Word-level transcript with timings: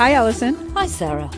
Hi, 0.00 0.14
Allison. 0.14 0.56
Hi, 0.74 0.86
Sarah. 0.86 1.28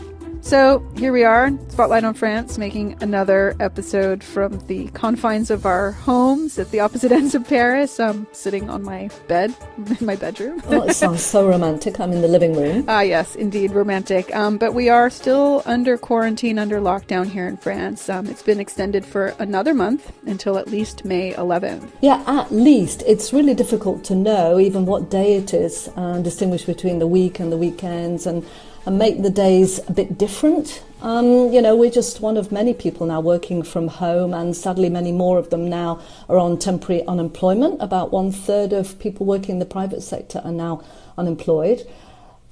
So 0.43 0.85
here 0.97 1.13
we 1.13 1.23
are, 1.23 1.51
Spotlight 1.69 2.03
on 2.03 2.13
France, 2.15 2.57
making 2.57 3.01
another 3.01 3.55
episode 3.61 4.21
from 4.21 4.59
the 4.67 4.89
confines 4.89 5.49
of 5.49 5.65
our 5.65 5.93
homes 5.93 6.59
at 6.59 6.69
the 6.69 6.81
opposite 6.81 7.11
ends 7.13 7.33
of 7.33 7.47
Paris. 7.47 7.97
I'm 7.97 8.27
sitting 8.33 8.69
on 8.69 8.83
my 8.83 9.09
bed 9.29 9.55
in 9.99 10.05
my 10.05 10.17
bedroom. 10.17 10.61
oh, 10.67 10.81
it 10.83 10.95
sounds 10.95 11.23
so 11.23 11.47
romantic. 11.47 11.97
I'm 11.97 12.11
in 12.11 12.21
the 12.21 12.27
living 12.27 12.57
room. 12.57 12.83
Ah, 12.89 13.01
yes, 13.01 13.35
indeed, 13.37 13.71
romantic. 13.71 14.35
Um, 14.35 14.57
but 14.57 14.73
we 14.73 14.89
are 14.89 15.09
still 15.09 15.63
under 15.65 15.97
quarantine, 15.97 16.59
under 16.59 16.81
lockdown 16.81 17.25
here 17.25 17.47
in 17.47 17.55
France. 17.55 18.09
Um, 18.09 18.27
it's 18.27 18.43
been 18.43 18.59
extended 18.59 19.05
for 19.05 19.27
another 19.39 19.73
month 19.73 20.11
until 20.27 20.57
at 20.57 20.67
least 20.67 21.05
May 21.05 21.31
11th. 21.33 21.89
Yeah, 22.01 22.21
at 22.27 22.51
least. 22.51 23.01
It's 23.07 23.31
really 23.31 23.55
difficult 23.55 24.03
to 24.05 24.13
know 24.15 24.59
even 24.59 24.85
what 24.85 25.09
day 25.09 25.35
it 25.37 25.53
is, 25.53 25.89
uh, 25.95 26.19
distinguish 26.19 26.65
between 26.65 26.99
the 26.99 27.07
week 27.07 27.39
and 27.39 27.49
the 27.49 27.57
weekends, 27.57 28.27
and 28.27 28.45
and 28.85 28.97
make 28.97 29.21
the 29.21 29.29
days 29.29 29.79
a 29.87 29.93
bit 29.93 30.17
different. 30.17 30.83
Um, 31.01 31.51
you 31.51 31.61
know, 31.61 31.75
we're 31.75 31.91
just 31.91 32.21
one 32.21 32.37
of 32.37 32.51
many 32.51 32.73
people 32.73 33.07
now 33.07 33.19
working 33.19 33.63
from 33.63 33.87
home, 33.87 34.33
and 34.33 34.55
sadly, 34.55 34.89
many 34.89 35.11
more 35.11 35.37
of 35.37 35.49
them 35.49 35.69
now 35.69 36.01
are 36.29 36.37
on 36.37 36.57
temporary 36.57 37.05
unemployment. 37.07 37.81
About 37.81 38.11
one 38.11 38.31
third 38.31 38.71
of 38.73 38.97
people 38.99 39.25
working 39.25 39.51
in 39.51 39.59
the 39.59 39.65
private 39.65 40.01
sector 40.01 40.41
are 40.43 40.51
now 40.51 40.81
unemployed. 41.17 41.85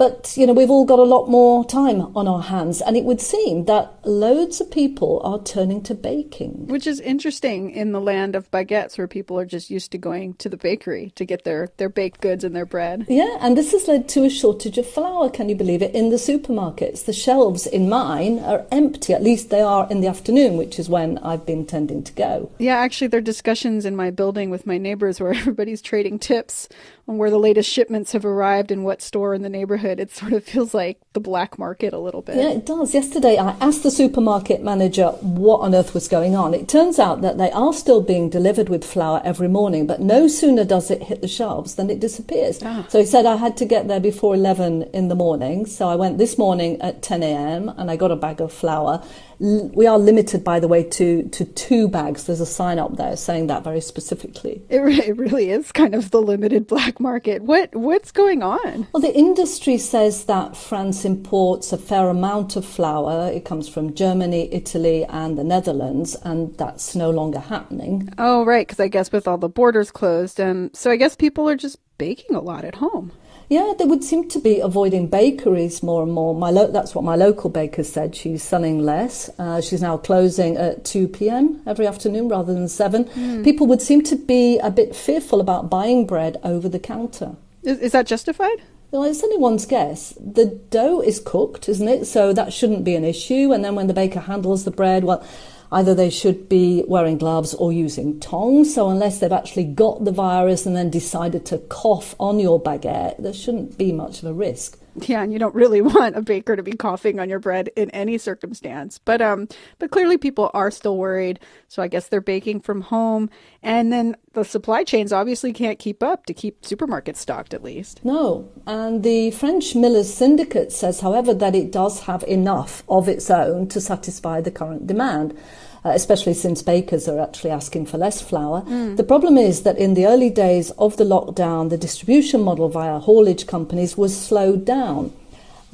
But, 0.01 0.33
you 0.35 0.47
know, 0.47 0.53
we've 0.53 0.71
all 0.71 0.83
got 0.83 0.97
a 0.97 1.03
lot 1.03 1.29
more 1.29 1.63
time 1.63 2.17
on 2.17 2.27
our 2.27 2.41
hands, 2.41 2.81
and 2.81 2.97
it 2.97 3.03
would 3.03 3.21
seem 3.21 3.65
that 3.65 3.99
loads 4.03 4.59
of 4.59 4.71
people 4.71 5.21
are 5.23 5.37
turning 5.37 5.83
to 5.83 5.93
baking. 5.93 6.65
Which 6.65 6.87
is 6.87 6.99
interesting 6.99 7.69
in 7.69 7.91
the 7.91 8.01
land 8.01 8.35
of 8.35 8.49
baguettes, 8.49 8.97
where 8.97 9.07
people 9.07 9.37
are 9.37 9.45
just 9.45 9.69
used 9.69 9.91
to 9.91 9.99
going 9.99 10.33
to 10.39 10.49
the 10.49 10.57
bakery 10.57 11.11
to 11.13 11.23
get 11.23 11.43
their, 11.43 11.69
their 11.77 11.87
baked 11.87 12.19
goods 12.19 12.43
and 12.43 12.55
their 12.55 12.65
bread. 12.65 13.05
Yeah, 13.09 13.37
and 13.41 13.55
this 13.55 13.73
has 13.73 13.87
led 13.87 14.09
to 14.09 14.25
a 14.25 14.29
shortage 14.31 14.79
of 14.79 14.89
flour, 14.89 15.29
can 15.29 15.49
you 15.49 15.55
believe 15.55 15.83
it, 15.83 15.93
in 15.93 16.09
the 16.09 16.15
supermarkets. 16.15 17.05
The 17.05 17.13
shelves 17.13 17.67
in 17.67 17.87
mine 17.87 18.39
are 18.39 18.65
empty, 18.71 19.13
at 19.13 19.21
least 19.21 19.51
they 19.51 19.61
are 19.61 19.87
in 19.91 20.01
the 20.01 20.07
afternoon, 20.07 20.57
which 20.57 20.79
is 20.79 20.89
when 20.89 21.19
I've 21.19 21.45
been 21.45 21.67
tending 21.67 22.01
to 22.05 22.13
go. 22.13 22.49
Yeah, 22.57 22.77
actually, 22.77 23.09
there 23.09 23.19
are 23.19 23.21
discussions 23.21 23.85
in 23.85 23.95
my 23.95 24.09
building 24.09 24.49
with 24.49 24.65
my 24.65 24.79
neighbors 24.79 25.21
where 25.21 25.31
everybody's 25.35 25.79
trading 25.79 26.17
tips 26.17 26.67
on 27.11 27.17
where 27.17 27.29
the 27.29 27.37
latest 27.37 27.69
shipments 27.69 28.13
have 28.13 28.23
arrived 28.23 28.71
and 28.71 28.85
what 28.85 29.01
store 29.01 29.33
in 29.33 29.41
the 29.41 29.49
neighborhood. 29.49 29.99
It 29.99 30.11
sort 30.11 30.31
of 30.31 30.43
feels 30.45 30.73
like 30.73 30.99
the 31.13 31.19
black 31.19 31.59
market 31.59 31.93
a 31.93 31.99
little 31.99 32.21
bit. 32.21 32.37
Yeah, 32.37 32.51
it 32.51 32.65
does. 32.65 32.93
Yesterday, 32.93 33.37
I 33.37 33.51
asked 33.59 33.83
the 33.83 33.91
supermarket 33.91 34.63
manager 34.63 35.09
what 35.19 35.57
on 35.57 35.75
earth 35.75 35.93
was 35.93 36.07
going 36.07 36.35
on. 36.35 36.53
It 36.53 36.69
turns 36.69 36.99
out 36.99 37.21
that 37.21 37.37
they 37.37 37.51
are 37.51 37.73
still 37.73 38.01
being 38.01 38.29
delivered 38.29 38.69
with 38.69 38.85
flour 38.85 39.21
every 39.25 39.49
morning, 39.49 39.85
but 39.85 39.99
no 39.99 40.27
sooner 40.27 40.63
does 40.63 40.89
it 40.89 41.03
hit 41.03 41.21
the 41.21 41.27
shelves 41.27 41.75
than 41.75 41.89
it 41.89 41.99
disappears. 41.99 42.59
Ah. 42.63 42.85
So 42.87 42.99
he 42.99 43.05
said 43.05 43.25
I 43.25 43.35
had 43.35 43.57
to 43.57 43.65
get 43.65 43.89
there 43.89 43.99
before 43.99 44.33
11 44.33 44.83
in 44.93 45.09
the 45.09 45.15
morning. 45.15 45.65
So 45.65 45.89
I 45.89 45.95
went 45.95 46.17
this 46.17 46.37
morning 46.37 46.81
at 46.81 47.01
10 47.01 47.23
a.m. 47.23 47.69
and 47.77 47.91
I 47.91 47.97
got 47.97 48.11
a 48.11 48.15
bag 48.15 48.39
of 48.39 48.53
flour 48.53 49.03
we 49.41 49.87
are 49.87 49.97
limited, 49.97 50.43
by 50.43 50.59
the 50.59 50.67
way, 50.67 50.83
to, 50.83 51.23
to 51.29 51.45
two 51.45 51.87
bags. 51.87 52.25
There's 52.25 52.41
a 52.41 52.45
sign 52.45 52.77
up 52.77 52.97
there 52.97 53.17
saying 53.17 53.47
that 53.47 53.63
very 53.63 53.81
specifically. 53.81 54.61
It, 54.69 54.77
re- 54.77 55.01
it 55.01 55.17
really 55.17 55.49
is 55.49 55.71
kind 55.71 55.95
of 55.95 56.11
the 56.11 56.21
limited 56.21 56.67
black 56.67 56.99
market. 57.01 57.41
What 57.41 57.75
what's 57.75 58.11
going 58.11 58.43
on? 58.43 58.87
Well, 58.93 59.01
the 59.01 59.15
industry 59.15 59.77
says 59.77 60.25
that 60.25 60.55
France 60.55 61.05
imports 61.05 61.73
a 61.73 61.77
fair 61.77 62.09
amount 62.09 62.55
of 62.55 62.65
flour. 62.65 63.29
It 63.31 63.45
comes 63.45 63.67
from 63.67 63.93
Germany, 63.93 64.53
Italy, 64.53 65.05
and 65.05 65.37
the 65.37 65.43
Netherlands, 65.43 66.15
and 66.23 66.57
that's 66.57 66.95
no 66.95 67.09
longer 67.09 67.39
happening. 67.39 68.13
Oh, 68.17 68.45
right, 68.45 68.67
because 68.67 68.79
I 68.79 68.87
guess 68.87 69.11
with 69.11 69.27
all 69.27 69.37
the 69.37 69.49
borders 69.49 69.91
closed, 69.91 70.39
and 70.39 70.69
um, 70.69 70.71
so 70.73 70.91
I 70.91 70.95
guess 70.95 71.15
people 71.15 71.49
are 71.49 71.55
just 71.55 71.77
baking 71.97 72.35
a 72.35 72.41
lot 72.41 72.65
at 72.65 72.75
home. 72.75 73.11
Yeah, 73.51 73.73
they 73.77 73.83
would 73.83 74.01
seem 74.01 74.29
to 74.29 74.39
be 74.39 74.61
avoiding 74.61 75.07
bakeries 75.07 75.83
more 75.83 76.03
and 76.03 76.13
more. 76.13 76.33
My 76.33 76.51
lo- 76.51 76.71
that's 76.71 76.95
what 76.95 77.03
my 77.03 77.17
local 77.17 77.49
baker 77.49 77.83
said. 77.83 78.15
She's 78.15 78.41
selling 78.41 78.79
less. 78.79 79.29
Uh, 79.37 79.59
she's 79.59 79.81
now 79.81 79.97
closing 79.97 80.55
at 80.55 80.85
2 80.85 81.09
p.m. 81.09 81.61
every 81.67 81.85
afternoon 81.85 82.29
rather 82.29 82.53
than 82.53 82.69
7. 82.69 83.03
Mm. 83.03 83.43
People 83.43 83.67
would 83.67 83.81
seem 83.81 84.03
to 84.03 84.15
be 84.15 84.57
a 84.59 84.71
bit 84.71 84.95
fearful 84.95 85.41
about 85.41 85.69
buying 85.69 86.07
bread 86.07 86.37
over 86.45 86.69
the 86.69 86.79
counter. 86.79 87.35
Is, 87.61 87.79
is 87.79 87.91
that 87.91 88.07
justified? 88.07 88.61
Well, 88.91 89.03
it's 89.03 89.21
anyone's 89.21 89.65
guess. 89.65 90.13
The 90.17 90.45
dough 90.45 91.01
is 91.01 91.19
cooked, 91.19 91.67
isn't 91.67 91.89
it? 91.89 92.05
So 92.05 92.31
that 92.31 92.53
shouldn't 92.53 92.85
be 92.85 92.95
an 92.95 93.03
issue. 93.03 93.51
And 93.51 93.65
then 93.65 93.75
when 93.75 93.87
the 93.87 93.93
baker 93.93 94.21
handles 94.21 94.63
the 94.63 94.71
bread, 94.71 95.03
well, 95.03 95.27
either 95.71 95.95
they 95.95 96.09
should 96.09 96.49
be 96.49 96.83
wearing 96.87 97.17
gloves 97.17 97.53
or 97.53 97.71
using 97.71 98.19
tongs. 98.19 98.73
So 98.73 98.89
unless 98.89 99.19
they've 99.19 99.31
actually 99.31 99.65
got 99.65 100.03
the 100.03 100.11
virus 100.11 100.65
and 100.65 100.75
then 100.75 100.89
decided 100.89 101.45
to 101.47 101.59
cough 101.59 102.15
on 102.19 102.39
your 102.39 102.61
baguette, 102.61 103.21
there 103.21 103.33
shouldn't 103.33 103.77
be 103.77 103.91
much 103.91 104.19
of 104.19 104.25
a 104.29 104.33
risk. 104.33 104.77
Yeah, 104.95 105.23
and 105.23 105.31
you 105.31 105.39
don't 105.39 105.55
really 105.55 105.81
want 105.81 106.17
a 106.17 106.21
baker 106.21 106.55
to 106.55 106.63
be 106.63 106.73
coughing 106.73 107.19
on 107.19 107.29
your 107.29 107.39
bread 107.39 107.69
in 107.75 107.89
any 107.91 108.17
circumstance. 108.17 108.97
But 108.97 109.21
um 109.21 109.47
but 109.79 109.91
clearly 109.91 110.17
people 110.17 110.51
are 110.53 110.71
still 110.71 110.97
worried. 110.97 111.39
So 111.67 111.81
I 111.81 111.87
guess 111.87 112.07
they're 112.07 112.21
baking 112.21 112.61
from 112.61 112.81
home 112.81 113.29
and 113.63 113.91
then 113.91 114.17
the 114.33 114.43
supply 114.43 114.83
chains 114.83 115.13
obviously 115.13 115.53
can't 115.53 115.79
keep 115.79 116.03
up 116.03 116.25
to 116.25 116.33
keep 116.33 116.61
supermarkets 116.61 117.17
stocked 117.17 117.53
at 117.53 117.63
least. 117.63 118.03
No. 118.03 118.49
And 118.67 119.03
the 119.03 119.31
French 119.31 119.75
Millers 119.75 120.13
Syndicate 120.13 120.71
says 120.71 120.99
however 120.99 121.33
that 121.33 121.55
it 121.55 121.71
does 121.71 122.01
have 122.01 122.23
enough 122.23 122.83
of 122.89 123.07
its 123.07 123.29
own 123.29 123.67
to 123.69 123.79
satisfy 123.79 124.41
the 124.41 124.51
current 124.51 124.87
demand 124.87 125.37
uh, 125.83 125.89
especially 125.89 126.33
since 126.33 126.61
bakers 126.61 127.07
are 127.07 127.19
actually 127.19 127.51
asking 127.51 127.85
for 127.85 127.97
less 127.97 128.21
flour. 128.21 128.61
Mm. 128.61 128.97
The 128.97 129.03
problem 129.03 129.37
is 129.37 129.63
that 129.63 129.77
in 129.77 129.93
the 129.93 130.05
early 130.05 130.29
days 130.29 130.71
of 130.71 130.97
the 130.97 131.03
lockdown, 131.03 131.69
the 131.69 131.77
distribution 131.77 132.41
model 132.41 132.69
via 132.69 132.99
haulage 132.99 133.47
companies 133.47 133.97
was 133.97 134.19
slowed 134.19 134.65
down. 134.65 135.13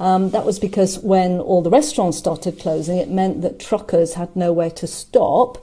Um, 0.00 0.30
that 0.30 0.46
was 0.46 0.58
because 0.58 0.98
when 1.00 1.40
all 1.40 1.60
the 1.60 1.70
restaurants 1.70 2.18
started 2.18 2.58
closing, 2.58 2.98
it 2.98 3.10
meant 3.10 3.42
that 3.42 3.58
truckers 3.58 4.14
had 4.14 4.34
nowhere 4.36 4.70
to 4.70 4.86
stop 4.86 5.58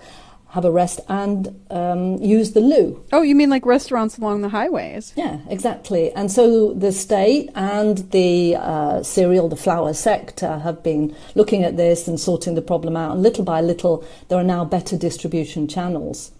have 0.55 0.63
a 0.63 0.71
rest 0.71 1.01
and 1.09 1.53
um, 1.69 2.16
use 2.21 2.53
the 2.53 2.61
loo. 2.61 3.03
Oh, 3.11 3.21
you 3.21 3.35
mean 3.35 3.49
like 3.49 3.66
restaurants 3.66 4.17
along 4.17 4.41
the 4.41 4.49
highways? 4.49 5.11
Yeah, 5.17 5.39
exactly. 5.49 6.13
And 6.13 6.31
so 6.31 6.73
the 6.73 6.93
state 6.93 7.49
and 7.55 7.97
the 8.11 8.55
uh, 8.55 9.03
cereal, 9.03 9.49
the 9.49 9.57
flour 9.57 9.93
sector 9.93 10.59
have 10.59 10.81
been 10.81 11.13
looking 11.35 11.66
at 11.66 11.75
this 11.75 12.07
and 12.07 12.17
sorting 12.17 12.55
the 12.55 12.61
problem 12.61 12.95
out. 12.95 13.11
And 13.11 13.21
little 13.21 13.43
by 13.43 13.59
little, 13.59 14.05
there 14.29 14.39
are 14.39 14.45
now 14.45 14.63
better 14.63 14.97
distribution 14.97 15.67
channels. 15.67 16.31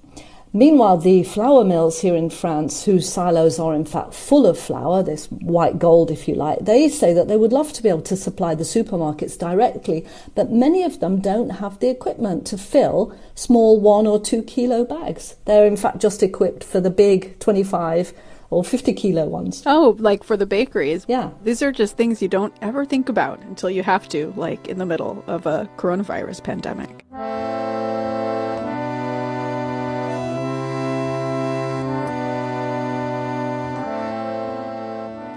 Meanwhile, 0.56 1.00
the 1.00 1.24
flour 1.24 1.66
mills 1.66 2.00
here 2.00 2.16
in 2.16 2.30
France, 2.30 2.86
whose 2.86 3.12
silos 3.12 3.60
are 3.60 3.76
in 3.76 3.84
fact 3.84 4.14
full 4.14 4.48
of 4.48 4.58
flour, 4.58 5.04
this 5.04 5.26
white 5.26 5.80
gold 5.80 6.10
if 6.10 6.30
you 6.30 6.36
like, 6.36 6.60
they 6.60 6.88
say 6.88 7.12
that 7.12 7.28
they 7.28 7.36
would 7.36 7.52
love 7.52 7.74
to 7.74 7.84
be 7.84 7.90
able 7.90 8.04
to 8.04 8.16
supply 8.16 8.56
the 8.56 8.64
supermarkets 8.64 9.38
directly, 9.38 10.08
but 10.34 10.54
many 10.54 10.82
of 10.82 11.02
them 11.02 11.20
don't 11.20 11.60
have 11.60 11.80
the 11.80 11.90
equipment 11.90 12.48
to 12.48 12.58
fill 12.58 13.14
small 13.36 13.82
one 13.82 14.08
or 14.08 14.18
two 14.18 14.44
kilo 14.44 14.86
bags. 14.86 15.36
They're 15.44 15.68
in 15.68 15.76
fact 15.76 16.00
just 16.00 16.24
equipped 16.24 16.64
for 16.64 16.80
the 16.80 16.90
big 16.90 17.38
25 17.40 18.14
or 18.50 18.64
50 18.64 18.94
kilo 18.94 19.26
ones. 19.26 19.62
Oh, 19.66 19.98
like 20.00 20.24
for 20.24 20.38
the 20.38 20.46
bakeries. 20.46 21.04
Yeah. 21.10 21.32
These 21.44 21.62
are 21.64 21.74
just 21.74 21.98
things 21.98 22.22
you 22.22 22.30
don't 22.30 22.56
ever 22.62 22.86
think 22.86 23.10
about 23.10 23.42
until 23.42 23.70
you 23.70 23.84
have 23.84 24.08
to, 24.08 24.34
like 24.38 24.70
in 24.70 24.78
the 24.78 24.86
middle 24.86 25.22
of 25.28 25.46
a 25.46 25.70
coronavirus 25.76 26.46
pandemic. 26.46 27.06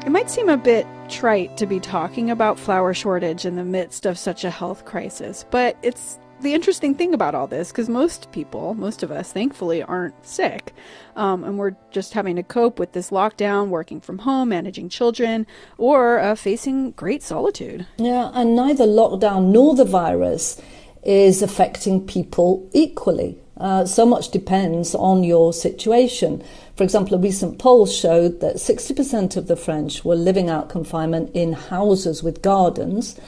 It 0.09 0.11
might 0.11 0.31
seem 0.31 0.49
a 0.49 0.57
bit 0.57 0.87
trite 1.11 1.59
to 1.59 1.67
be 1.67 1.79
talking 1.79 2.31
about 2.31 2.59
flour 2.59 2.95
shortage 2.95 3.45
in 3.45 3.57
the 3.57 3.63
midst 3.63 4.07
of 4.07 4.17
such 4.17 4.43
a 4.43 4.49
health 4.49 4.87
crisis, 4.87 5.45
but 5.51 5.77
it's 5.83 6.19
the 6.41 6.55
interesting 6.55 6.95
thing 6.95 7.13
about 7.13 7.35
all 7.35 7.47
this 7.47 7.71
because 7.71 7.91
most 7.91 8.33
people, 8.33 8.73
most 8.73 9.03
of 9.03 9.11
us, 9.11 9.31
thankfully, 9.33 9.83
aren't 9.83 10.15
sick. 10.25 10.73
Um, 11.15 11.45
and 11.45 11.59
we're 11.59 11.77
just 11.91 12.15
having 12.15 12.37
to 12.37 12.43
cope 12.43 12.79
with 12.79 12.93
this 12.93 13.11
lockdown, 13.11 13.69
working 13.69 14.01
from 14.01 14.17
home, 14.17 14.49
managing 14.49 14.89
children, 14.89 15.47
or 15.77 16.19
uh, 16.21 16.35
facing 16.37 16.93
great 16.93 17.23
solitude. 17.23 17.87
Yeah, 17.99 18.31
and 18.33 18.57
neither 18.57 18.87
lockdown 18.87 19.53
nor 19.53 19.75
the 19.75 19.85
virus 19.85 20.59
is 21.03 21.43
affecting 21.43 22.07
people 22.07 22.67
equally. 22.73 23.39
Uh, 23.59 23.85
so 23.85 24.07
much 24.07 24.31
depends 24.31 24.95
on 24.95 25.25
your 25.25 25.53
situation. 25.53 26.43
For 26.79 26.85
example, 26.85 27.17
a 27.17 27.19
recent 27.19 27.59
poll 27.59 27.87
showed 27.87 28.39
that 28.39 28.55
60% 28.55 29.37
of 29.37 29.49
the 29.49 29.57
French 29.57 30.05
were 30.05 30.15
living 30.15 30.49
out 30.49 30.69
confinement 30.69 31.33
in 31.35 31.53
houses 31.53 32.23
with 32.23 32.41
gardens. 32.41 33.19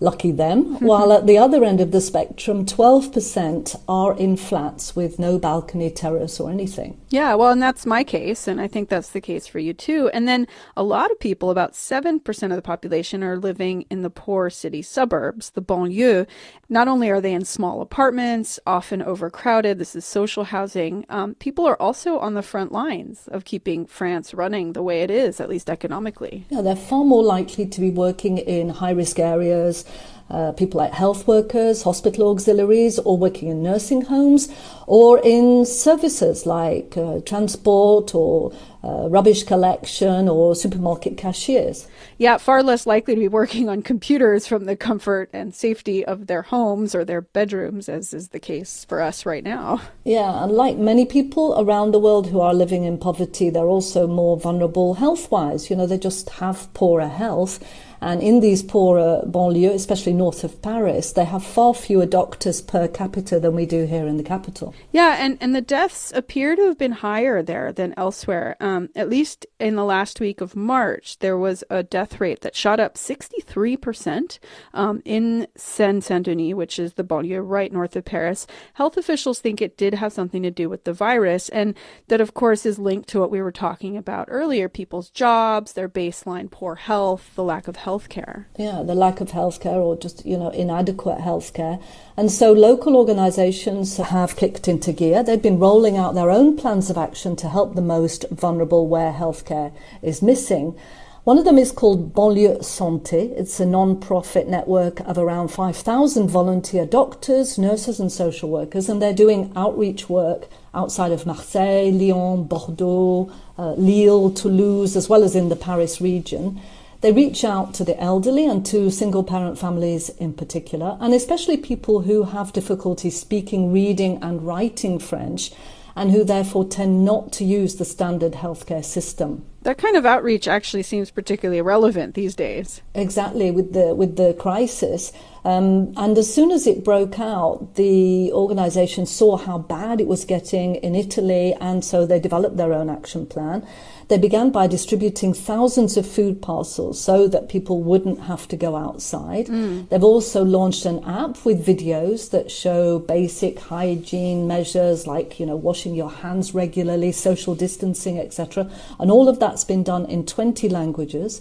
Lucky 0.00 0.30
them. 0.30 0.78
While 0.78 1.12
at 1.12 1.26
the 1.26 1.38
other 1.38 1.64
end 1.64 1.80
of 1.80 1.90
the 1.90 2.00
spectrum, 2.00 2.64
12% 2.64 3.80
are 3.88 4.16
in 4.16 4.36
flats 4.36 4.94
with 4.94 5.18
no 5.18 5.38
balcony, 5.38 5.90
terrace, 5.90 6.38
or 6.38 6.50
anything. 6.50 7.00
Yeah, 7.08 7.34
well, 7.34 7.50
and 7.50 7.60
that's 7.60 7.84
my 7.84 8.04
case, 8.04 8.46
and 8.46 8.60
I 8.60 8.68
think 8.68 8.88
that's 8.88 9.10
the 9.10 9.20
case 9.20 9.48
for 9.48 9.58
you 9.58 9.72
too. 9.72 10.08
And 10.10 10.28
then 10.28 10.46
a 10.76 10.84
lot 10.84 11.10
of 11.10 11.18
people, 11.18 11.50
about 11.50 11.72
7% 11.72 12.42
of 12.44 12.50
the 12.50 12.62
population, 12.62 13.24
are 13.24 13.36
living 13.36 13.86
in 13.90 14.02
the 14.02 14.10
poor 14.10 14.50
city 14.50 14.82
suburbs, 14.82 15.50
the 15.50 15.62
banlieue. 15.62 16.26
Not 16.68 16.86
only 16.86 17.10
are 17.10 17.20
they 17.20 17.32
in 17.32 17.44
small 17.44 17.80
apartments, 17.80 18.60
often 18.66 19.02
overcrowded, 19.02 19.78
this 19.78 19.96
is 19.96 20.04
social 20.04 20.44
housing, 20.44 21.06
um, 21.08 21.34
people 21.34 21.66
are 21.66 21.80
also 21.80 22.18
on 22.18 22.34
the 22.34 22.42
front 22.42 22.70
lines 22.70 23.26
of 23.28 23.44
keeping 23.44 23.86
France 23.86 24.32
running 24.32 24.74
the 24.74 24.82
way 24.82 25.02
it 25.02 25.10
is, 25.10 25.40
at 25.40 25.48
least 25.48 25.68
economically. 25.68 26.46
Yeah, 26.50 26.60
they're 26.60 26.76
far 26.76 27.04
more 27.04 27.24
likely 27.24 27.66
to 27.66 27.80
be 27.80 27.90
working 27.90 28.38
in 28.38 28.68
high 28.68 28.90
risk 28.92 29.18
areas 29.18 29.84
uh, 30.30 30.52
people 30.52 30.78
like 30.78 30.92
health 30.92 31.26
workers, 31.26 31.82
hospital 31.82 32.30
auxiliaries, 32.30 32.98
or 32.98 33.16
working 33.16 33.48
in 33.48 33.62
nursing 33.62 34.02
homes, 34.02 34.48
or 34.86 35.20
in 35.20 35.64
services 35.64 36.44
like 36.46 36.96
uh, 36.96 37.20
transport 37.20 38.14
or 38.14 38.52
uh, 38.84 39.08
rubbish 39.08 39.42
collection 39.42 40.28
or 40.28 40.54
supermarket 40.54 41.16
cashiers. 41.16 41.88
Yeah, 42.18 42.36
far 42.36 42.62
less 42.62 42.86
likely 42.86 43.14
to 43.14 43.20
be 43.20 43.28
working 43.28 43.68
on 43.68 43.82
computers 43.82 44.46
from 44.46 44.66
the 44.66 44.76
comfort 44.76 45.30
and 45.32 45.54
safety 45.54 46.04
of 46.04 46.26
their 46.26 46.42
homes 46.42 46.94
or 46.94 47.04
their 47.04 47.22
bedrooms, 47.22 47.88
as 47.88 48.14
is 48.14 48.28
the 48.28 48.38
case 48.38 48.84
for 48.84 49.00
us 49.00 49.26
right 49.26 49.42
now. 49.42 49.80
Yeah, 50.04 50.44
and 50.44 50.52
like 50.52 50.76
many 50.76 51.06
people 51.06 51.54
around 51.58 51.92
the 51.92 51.98
world 51.98 52.28
who 52.28 52.40
are 52.40 52.54
living 52.54 52.84
in 52.84 52.98
poverty, 52.98 53.50
they're 53.50 53.66
also 53.66 54.06
more 54.06 54.38
vulnerable 54.38 54.94
health 54.94 55.30
wise. 55.30 55.70
You 55.70 55.76
know, 55.76 55.86
they 55.86 55.98
just 55.98 56.30
have 56.30 56.72
poorer 56.74 57.08
health 57.08 57.58
and 58.00 58.22
in 58.22 58.40
these 58.40 58.62
poorer 58.62 59.22
banlieues, 59.26 59.74
especially 59.74 60.12
north 60.12 60.44
of 60.44 60.62
Paris, 60.62 61.12
they 61.12 61.24
have 61.24 61.44
far 61.44 61.74
fewer 61.74 62.06
doctors 62.06 62.62
per 62.62 62.86
capita 62.88 63.40
than 63.40 63.54
we 63.54 63.66
do 63.66 63.86
here 63.86 64.06
in 64.06 64.16
the 64.16 64.22
capital. 64.22 64.74
Yeah, 64.92 65.16
and, 65.18 65.36
and 65.40 65.54
the 65.54 65.60
deaths 65.60 66.12
appear 66.14 66.54
to 66.54 66.66
have 66.66 66.78
been 66.78 66.92
higher 66.92 67.42
there 67.42 67.72
than 67.72 67.94
elsewhere. 67.96 68.56
Um, 68.60 68.90
at 68.94 69.08
least 69.10 69.46
in 69.58 69.74
the 69.74 69.84
last 69.84 70.20
week 70.20 70.40
of 70.40 70.54
March, 70.54 71.18
there 71.18 71.36
was 71.36 71.64
a 71.70 71.82
death 71.82 72.20
rate 72.20 72.42
that 72.42 72.54
shot 72.54 72.78
up 72.78 72.94
63% 72.94 74.38
um, 74.74 75.02
in 75.04 75.48
Seine 75.56 76.00
Saint 76.00 76.26
Denis, 76.26 76.54
which 76.54 76.78
is 76.78 76.94
the 76.94 77.04
banlieue 77.04 77.42
right 77.44 77.72
north 77.72 77.96
of 77.96 78.04
Paris. 78.04 78.46
Health 78.74 78.96
officials 78.96 79.40
think 79.40 79.60
it 79.60 79.76
did 79.76 79.94
have 79.94 80.12
something 80.12 80.42
to 80.42 80.50
do 80.50 80.68
with 80.68 80.84
the 80.84 80.92
virus, 80.92 81.48
and 81.48 81.74
that, 82.06 82.20
of 82.20 82.34
course, 82.34 82.64
is 82.64 82.78
linked 82.78 83.08
to 83.08 83.18
what 83.18 83.30
we 83.30 83.42
were 83.42 83.52
talking 83.52 83.96
about 83.96 84.28
earlier 84.30 84.68
people's 84.68 85.10
jobs, 85.10 85.72
their 85.72 85.88
baseline 85.88 86.50
poor 86.50 86.76
health, 86.76 87.34
the 87.34 87.42
lack 87.42 87.66
of 87.66 87.76
health 87.76 87.87
healthcare. 87.88 88.44
Yeah, 88.58 88.82
the 88.82 88.94
lack 88.94 89.20
of 89.20 89.30
healthcare 89.30 89.80
or 89.86 89.96
just, 89.96 90.26
you 90.26 90.36
know, 90.36 90.50
inadequate 90.50 91.18
healthcare. 91.18 91.82
And 92.16 92.30
so 92.30 92.52
local 92.52 92.96
organisations 92.96 93.96
have 93.96 94.36
kicked 94.36 94.68
into 94.68 94.92
gear. 94.92 95.22
They've 95.22 95.40
been 95.40 95.58
rolling 95.58 95.96
out 95.96 96.14
their 96.14 96.30
own 96.30 96.56
plans 96.56 96.90
of 96.90 96.98
action 96.98 97.34
to 97.36 97.48
help 97.48 97.74
the 97.74 97.82
most 97.96 98.26
vulnerable 98.30 98.86
where 98.86 99.12
healthcare 99.12 99.72
is 100.02 100.20
missing. 100.20 100.78
One 101.24 101.36
of 101.36 101.44
them 101.44 101.58
is 101.58 101.72
called 101.72 102.14
Banlieue 102.14 102.60
Santé. 102.60 103.30
It's 103.38 103.60
a 103.60 103.66
non-profit 103.66 104.48
network 104.48 105.00
of 105.00 105.18
around 105.18 105.48
5,000 105.48 106.28
volunteer 106.28 106.86
doctors, 106.86 107.58
nurses 107.58 108.00
and 108.00 108.10
social 108.10 108.48
workers, 108.48 108.88
and 108.88 109.02
they're 109.02 109.12
doing 109.12 109.52
outreach 109.54 110.08
work 110.08 110.48
outside 110.72 111.12
of 111.12 111.26
Marseille, 111.26 111.92
Lyon, 111.92 112.44
Bordeaux, 112.44 113.30
uh, 113.58 113.72
Lille, 113.72 114.30
Toulouse, 114.30 114.96
as 114.96 115.10
well 115.10 115.22
as 115.22 115.36
in 115.36 115.50
the 115.50 115.56
Paris 115.56 116.00
region. 116.00 116.62
They 117.00 117.12
reach 117.12 117.44
out 117.44 117.74
to 117.74 117.84
the 117.84 118.00
elderly 118.00 118.44
and 118.44 118.66
to 118.66 118.90
single 118.90 119.22
parent 119.22 119.56
families 119.56 120.08
in 120.08 120.32
particular, 120.32 120.98
and 121.00 121.14
especially 121.14 121.56
people 121.56 122.00
who 122.00 122.24
have 122.24 122.52
difficulty 122.52 123.08
speaking, 123.08 123.72
reading, 123.72 124.18
and 124.20 124.42
writing 124.42 124.98
French, 124.98 125.52
and 125.94 126.10
who 126.10 126.24
therefore 126.24 126.64
tend 126.64 127.04
not 127.04 127.30
to 127.32 127.44
use 127.44 127.76
the 127.76 127.84
standard 127.84 128.32
healthcare 128.32 128.84
system. 128.84 129.44
That 129.62 129.76
kind 129.76 129.96
of 129.96 130.06
outreach 130.06 130.46
actually 130.46 130.84
seems 130.84 131.10
particularly 131.10 131.60
relevant 131.60 132.14
these 132.14 132.34
days. 132.34 132.80
Exactly, 132.94 133.50
with 133.50 133.72
the 133.72 133.94
with 133.94 134.16
the 134.16 134.34
crisis, 134.34 135.12
um, 135.44 135.92
and 135.96 136.16
as 136.18 136.32
soon 136.32 136.50
as 136.50 136.66
it 136.66 136.84
broke 136.84 137.18
out, 137.18 137.74
the 137.76 138.32
organisation 138.32 139.06
saw 139.06 139.36
how 139.36 139.58
bad 139.58 140.00
it 140.00 140.06
was 140.06 140.24
getting 140.24 140.76
in 140.76 140.94
Italy, 140.94 141.54
and 141.60 141.84
so 141.84 142.06
they 142.06 142.20
developed 142.20 142.56
their 142.56 142.72
own 142.72 142.90
action 142.90 143.26
plan. 143.26 143.66
They 144.08 144.16
began 144.16 144.50
by 144.50 144.66
distributing 144.66 145.34
thousands 145.34 145.98
of 145.98 146.06
food 146.06 146.40
parcels 146.40 146.98
so 146.98 147.28
that 147.28 147.50
people 147.50 147.82
wouldn't 147.82 148.20
have 148.20 148.48
to 148.48 148.56
go 148.56 148.74
outside. 148.74 149.48
Mm. 149.48 149.88
They've 149.90 150.02
also 150.02 150.42
launched 150.42 150.86
an 150.86 151.04
app 151.04 151.44
with 151.44 151.66
videos 151.66 152.30
that 152.30 152.50
show 152.50 153.00
basic 153.00 153.58
hygiene 153.58 154.48
measures 154.48 155.06
like, 155.06 155.38
you 155.38 155.44
know, 155.44 155.56
washing 155.56 155.94
your 155.94 156.10
hands 156.10 156.54
regularly, 156.54 157.12
social 157.12 157.54
distancing, 157.54 158.18
etc. 158.18 158.70
And 158.98 159.10
all 159.10 159.28
of 159.28 159.40
that's 159.48 159.64
been 159.64 159.82
done 159.82 160.04
in 160.04 160.26
20 160.26 160.68
languages. 160.68 161.40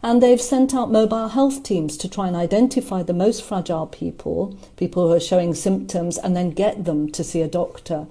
And 0.00 0.22
they've 0.22 0.40
sent 0.40 0.76
out 0.76 0.92
mobile 0.92 1.26
health 1.26 1.64
teams 1.64 1.96
to 1.96 2.08
try 2.08 2.28
and 2.28 2.36
identify 2.36 3.02
the 3.02 3.12
most 3.12 3.42
fragile 3.42 3.88
people, 3.88 4.56
people 4.76 5.08
who 5.08 5.14
are 5.14 5.20
showing 5.20 5.54
symptoms, 5.54 6.16
and 6.16 6.36
then 6.36 6.50
get 6.50 6.84
them 6.84 7.10
to 7.10 7.24
see 7.24 7.42
a 7.42 7.48
doctor. 7.48 8.06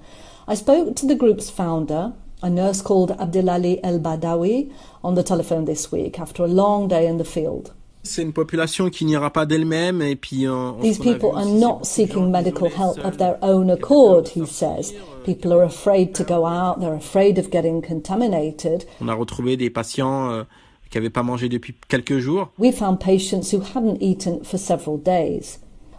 I 0.46 0.54
spoke 0.54 0.96
to 0.96 1.06
the 1.06 1.14
group's 1.14 1.48
founder, 1.48 2.12
a 2.42 2.50
nurse 2.50 2.82
called 2.82 3.16
Abdelaali 3.16 3.80
El 3.82 4.00
Badaoui 4.00 4.70
on 5.02 5.14
the 5.14 5.22
telephone 5.22 5.64
this 5.64 5.90
week 5.90 6.20
after 6.20 6.44
a 6.44 6.46
long 6.46 6.88
day 6.88 7.06
in 7.06 7.16
the 7.16 7.24
field. 7.24 7.72
C'est 8.02 8.22
une 8.22 8.32
population 8.32 8.90
qui 8.90 9.04
n'ira 9.04 9.30
pas 9.30 9.44
d'elle-même 9.44 10.00
et 10.02 10.16
puis 10.16 10.46
These 10.80 10.98
people 10.98 11.30
are 11.34 11.44
not 11.44 11.80
seeking 11.84 12.30
medical 12.30 12.68
help 12.68 12.98
of 13.04 13.18
their 13.18 13.36
own 13.42 13.70
accord, 13.70 14.28
he 14.34 14.46
says. 14.46 14.94
People 15.24 15.52
are 15.52 15.62
afraid 15.64 16.14
to 16.14 16.24
go 16.24 16.46
out, 16.46 16.80
they're 16.80 16.94
afraid 16.94 17.38
of 17.38 17.50
getting 17.50 17.82
contaminated. 17.82 18.86
On 19.00 19.08
a 19.08 19.14
retrouvé 19.14 19.56
des 19.58 19.68
patients 19.68 20.30
euh, 20.30 20.44
qui 20.90 20.96
n'avaient 20.96 21.10
pas 21.10 21.22
mangé 21.22 21.48
depuis 21.48 21.74
quelques 21.88 22.18
jours. 22.18 22.50
We 22.58 22.72
found 22.72 22.98
patients 22.98 23.52
who 23.52 23.60
hadn't 23.60 23.98
eaten 24.00 24.42
for 24.42 24.58
several 24.58 24.96
days. 24.96 25.58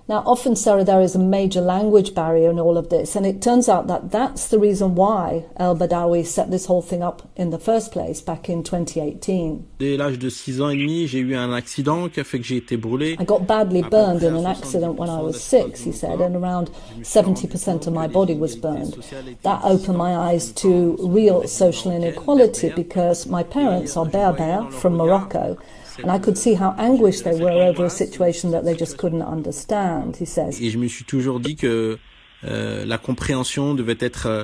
Now, 0.10 0.24
often, 0.26 0.56
Sarah, 0.56 0.84
there 0.84 1.02
is 1.02 1.14
a 1.14 1.20
major 1.20 1.62
language 1.62 2.16
barrier 2.16 2.50
in 2.50 2.60
all 2.60 2.80
of 2.80 2.90
this, 2.90 3.16
and 3.16 3.28
it 3.28 3.44
turns 3.44 3.70
out 3.70 3.86
that 3.90 4.10
that's 4.10 4.48
the 4.48 4.58
reason 4.58 4.96
why 4.96 5.46
El 5.58 5.76
Badaoui 5.76 6.26
set 6.26 6.50
this 6.50 6.66
whole 6.66 6.82
thing 6.82 7.04
up 7.04 7.30
in 7.36 7.52
the 7.52 7.60
first 7.60 7.92
place 7.92 8.20
back 8.20 8.50
in 8.50 8.64
2018. 8.64 9.68
Dès 9.80 9.98
l'âge 9.98 10.18
de 10.18 10.30
6 10.30 10.62
ans 10.62 10.70
et 10.72 10.78
demi, 10.78 11.06
j'ai 11.06 11.20
eu 11.20 11.36
un 11.36 11.54
accident 11.54 12.10
qui 12.10 12.20
a 12.20 12.24
fait 12.24 12.40
que 12.40 12.44
j'ai 12.44 12.58
été 12.58 12.76
brûlé. 12.76 13.18
I 13.20 13.24
got 13.24 13.46
badly 13.46 13.84
burned 13.84 14.24
in 14.24 14.34
an 14.34 14.48
accident 14.48 14.98
when 14.98 15.12
I 15.12 15.22
was 15.22 15.34
six, 15.34 15.86
he 15.86 15.92
said, 15.92 16.20
and 16.22 16.36
around 16.36 16.72
70% 17.04 17.86
of 17.86 17.94
my 17.94 18.08
body 18.08 18.34
was 18.34 18.56
burned. 18.56 18.96
That 19.44 19.62
opened 19.64 20.00
my 20.00 20.16
eyes 20.18 20.52
to 20.64 20.98
real 21.02 21.48
social 21.48 21.92
inequality 21.92 22.72
because 22.76 23.28
my 23.28 23.44
parents 23.44 23.96
are 23.96 24.08
euh, 24.08 24.10
Berber 24.10 24.72
from 24.72 24.98
Morocco. 24.98 25.60
And 26.04 26.12
I 26.12 26.20
could 26.20 26.38
see 26.38 26.56
how 26.56 26.76
anguished 26.78 27.24
they 27.24 27.36
were 27.36 27.52
over 27.52 27.86
a 27.86 27.90
situation 27.90 28.52
that 28.52 28.64
they 28.64 28.76
just 28.76 28.98
couldn't 28.98 29.22
understand, 29.22 30.18
he 30.18 30.26
says. 30.26 30.60
Et 30.62 30.70
je 30.70 30.78
me 30.78 30.88
suis 30.88 31.06
toujours 31.06 31.40
dit 31.40 31.56
que 31.56 31.98
euh, 32.44 32.86
la 32.86 32.98
compréhension 32.98 33.74
devait 33.76 33.98
être 34.00 34.28
euh, 34.28 34.44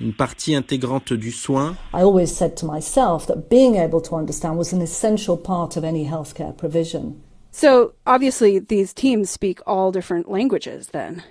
une 0.00 0.12
partie 0.12 0.54
intégrante 0.54 1.12
du 1.12 1.30
soin. 1.30 1.76
I 1.92 2.02
always 2.02 2.26
said 2.26 2.56
to 2.56 2.66
myself 2.66 3.26
that 3.26 3.48
being 3.48 3.76
able 3.76 4.00
to 4.02 4.16
understand 4.16 4.58
was 4.58 4.72
an 4.72 4.80
essential 4.80 5.36
part 5.36 5.76
of 5.76 5.84
any 5.84 6.06
healthcare 6.06 6.56
provision. 6.56 7.22
So 7.50 7.92
obviously 8.06 8.58
these 8.58 8.92
teams 8.92 9.30
speak 9.30 9.60
all 9.66 9.92
different 9.92 10.30
languages 10.30 10.88
then. 10.92 11.22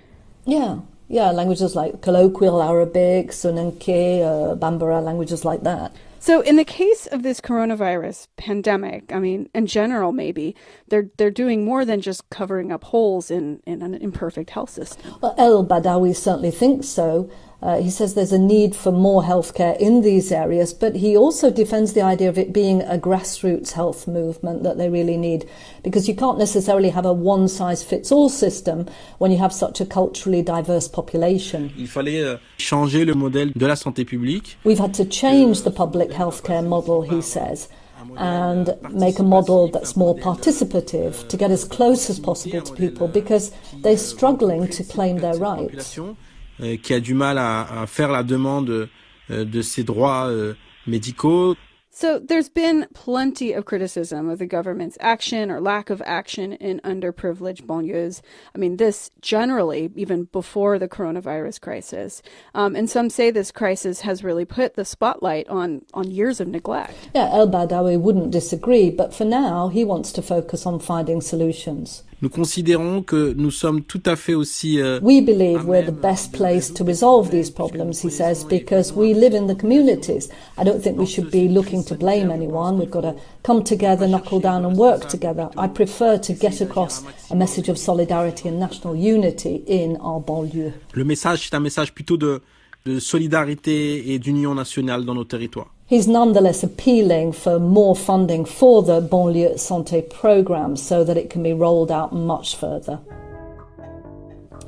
Yeah. 0.46 0.80
Yeah, 1.08 1.30
languages 1.32 1.74
like 1.74 2.00
colloquial 2.00 2.62
Arabic, 2.62 3.32
Soninke, 3.32 4.22
uh, 4.22 4.54
Bambara, 4.54 5.02
languages 5.02 5.44
like 5.44 5.62
that. 5.64 5.92
So, 6.22 6.40
in 6.40 6.54
the 6.54 6.64
case 6.64 7.08
of 7.08 7.24
this 7.24 7.40
coronavirus 7.40 8.28
pandemic, 8.36 9.12
I 9.12 9.18
mean, 9.18 9.48
in 9.56 9.66
general, 9.66 10.12
maybe 10.12 10.54
they're 10.86 11.10
they're 11.16 11.32
doing 11.32 11.64
more 11.64 11.84
than 11.84 12.00
just 12.00 12.30
covering 12.30 12.70
up 12.70 12.84
holes 12.84 13.28
in, 13.28 13.60
in 13.66 13.82
an 13.82 13.94
imperfect 13.94 14.50
health 14.50 14.70
system. 14.70 15.16
Well, 15.20 15.34
El 15.36 15.66
Badaoui 15.66 16.14
certainly 16.14 16.52
thinks 16.52 16.86
so. 16.86 17.28
Uh, 17.62 17.80
he 17.80 17.90
says 17.90 18.14
there's 18.14 18.32
a 18.32 18.38
need 18.38 18.74
for 18.74 18.90
more 18.90 19.22
healthcare 19.22 19.76
in 19.78 20.00
these 20.02 20.32
areas, 20.32 20.74
but 20.74 20.96
he 20.96 21.16
also 21.16 21.50
defends 21.50 21.92
the 21.92 22.02
idea 22.02 22.28
of 22.28 22.36
it 22.36 22.52
being 22.52 22.82
a 22.82 22.98
grassroots 22.98 23.72
health 23.72 24.08
movement 24.08 24.64
that 24.64 24.78
they 24.78 24.88
really 24.88 25.16
need, 25.16 25.48
because 25.84 26.08
you 26.08 26.14
can't 26.14 26.38
necessarily 26.38 26.90
have 26.90 27.06
a 27.06 27.12
one 27.12 27.46
size 27.46 27.84
fits 27.84 28.10
all 28.10 28.28
system 28.28 28.86
when 29.18 29.30
you 29.30 29.38
have 29.38 29.52
such 29.52 29.80
a 29.80 29.86
culturally 29.86 30.42
diverse 30.42 30.88
population. 30.88 31.70
Il 31.78 31.86
fallait 31.86 32.22
euh, 32.22 32.36
changer 32.58 33.04
le 33.04 33.14
modèle 33.14 33.52
de 33.54 33.66
la 33.66 33.76
santé 33.76 34.04
publique. 34.04 34.58
We've 34.64 34.80
had 34.80 34.94
to 34.94 35.04
change 35.04 35.62
the 35.62 35.70
public 35.70 36.10
healthcare 36.10 36.66
model, 36.66 37.02
he 37.02 37.22
says 37.22 37.68
and 38.16 38.76
make 38.90 39.18
a 39.18 39.22
model 39.22 39.68
that's 39.68 39.96
more 39.96 40.16
participative 40.16 41.28
to 41.28 41.36
get 41.36 41.50
as 41.50 41.64
close 41.64 42.10
as 42.10 42.18
possible 42.18 42.60
to 42.60 42.74
people 42.74 43.08
because 43.08 43.52
they're 43.82 43.96
struggling 43.96 44.68
to 44.68 44.84
claim 44.84 45.18
their 45.18 45.34
rights. 45.34 45.98
Euh, 46.60 46.76
qui 46.76 46.92
a 46.92 47.00
du 47.00 47.14
mal 47.14 47.38
à, 47.38 47.82
à 47.82 47.86
faire 47.86 48.12
la 48.12 48.22
demande 48.22 48.88
euh, 49.30 49.44
de 49.44 49.62
ses 49.62 49.84
droits 49.84 50.26
euh, 50.28 50.54
médicaux. 50.86 51.56
So 51.94 52.18
there's 52.18 52.48
been 52.48 52.86
plenty 52.94 53.52
of 53.52 53.66
criticism 53.66 54.28
of 54.30 54.38
the 54.38 54.46
government's 54.46 54.96
action 55.00 55.50
or 55.50 55.60
lack 55.60 55.90
of 55.90 56.02
action 56.06 56.54
in 56.54 56.80
underprivileged 56.84 57.66
banlieues. 57.66 58.22
I 58.54 58.58
mean, 58.58 58.78
this 58.78 59.10
generally, 59.20 59.90
even 59.94 60.24
before 60.32 60.78
the 60.78 60.88
coronavirus 60.88 61.60
crisis. 61.60 62.22
Um, 62.54 62.74
and 62.76 62.88
some 62.88 63.10
say 63.10 63.30
this 63.30 63.52
crisis 63.52 64.00
has 64.00 64.24
really 64.24 64.46
put 64.46 64.74
the 64.74 64.86
spotlight 64.86 65.48
on, 65.48 65.82
on 65.92 66.10
years 66.10 66.40
of 66.40 66.48
neglect. 66.48 67.10
Yeah, 67.14 67.28
El 67.30 67.48
Badaoui 67.48 68.00
wouldn't 68.00 68.30
disagree, 68.30 68.90
but 68.90 69.14
for 69.14 69.26
now, 69.26 69.68
he 69.68 69.84
wants 69.84 70.12
to 70.12 70.22
focus 70.22 70.64
on 70.64 70.80
finding 70.80 71.20
solutions. 71.20 72.04
Nous 72.22 72.28
considérons 72.28 73.02
que 73.02 73.34
nous 73.36 73.50
sommes 73.50 73.82
tout 73.82 74.02
à 74.06 74.14
fait 74.14 74.34
aussi. 74.34 74.80
Euh, 74.80 75.00
we 75.02 75.20
believe 75.20 75.64
we're 75.66 75.84
the 75.84 75.90
best 75.90 76.32
place 76.32 76.72
to 76.72 76.84
resolve 76.84 77.30
these 77.30 77.50
problems, 77.50 78.00
he 78.00 78.10
says, 78.10 78.44
because 78.48 78.94
we 78.94 79.12
live 79.12 79.34
in 79.34 79.48
the 79.48 79.58
communities. 79.58 80.28
I 80.56 80.62
don't 80.62 80.80
think 80.80 80.98
we 80.98 81.06
should 81.06 81.32
be 81.32 81.48
looking 81.48 81.84
to 81.84 81.96
blame 81.96 82.30
anyone. 82.30 82.78
We've 82.78 82.88
got 82.88 83.02
to 83.02 83.16
come 83.42 83.64
together, 83.64 84.06
knuckle 84.06 84.38
down, 84.38 84.64
and 84.64 84.76
work 84.76 85.08
together. 85.08 85.50
I 85.58 85.66
prefer 85.66 86.16
to 86.18 86.32
get 86.32 86.60
across 86.60 87.02
a 87.28 87.34
message 87.34 87.68
of 87.68 87.76
solidarity 87.76 88.48
and 88.48 88.60
national 88.60 88.94
unity 88.94 89.64
in 89.66 89.96
our 89.96 90.20
banlieue. 90.20 90.72
Le 90.94 91.04
message, 91.04 91.48
c'est 91.48 91.56
un 91.56 91.60
message 91.60 91.92
plutôt 91.92 92.16
de, 92.16 92.40
de 92.86 93.00
solidarité 93.00 94.12
et 94.12 94.20
d'union 94.20 94.54
nationale 94.54 95.04
dans 95.04 95.16
nos 95.16 95.24
territoires. 95.24 95.71
He's 95.86 96.08
nonetheless 96.08 96.62
appealing 96.62 97.32
for 97.32 97.58
more 97.58 97.94
funding 97.94 98.44
for 98.44 98.82
the 98.82 99.00
banlieue 99.00 99.54
santé 99.54 100.08
programme 100.08 100.76
so 100.76 101.04
that 101.04 101.16
it 101.16 101.28
can 101.28 101.42
be 101.42 101.52
rolled 101.52 101.90
out 101.90 102.14
much 102.14 102.56
further. 102.56 103.00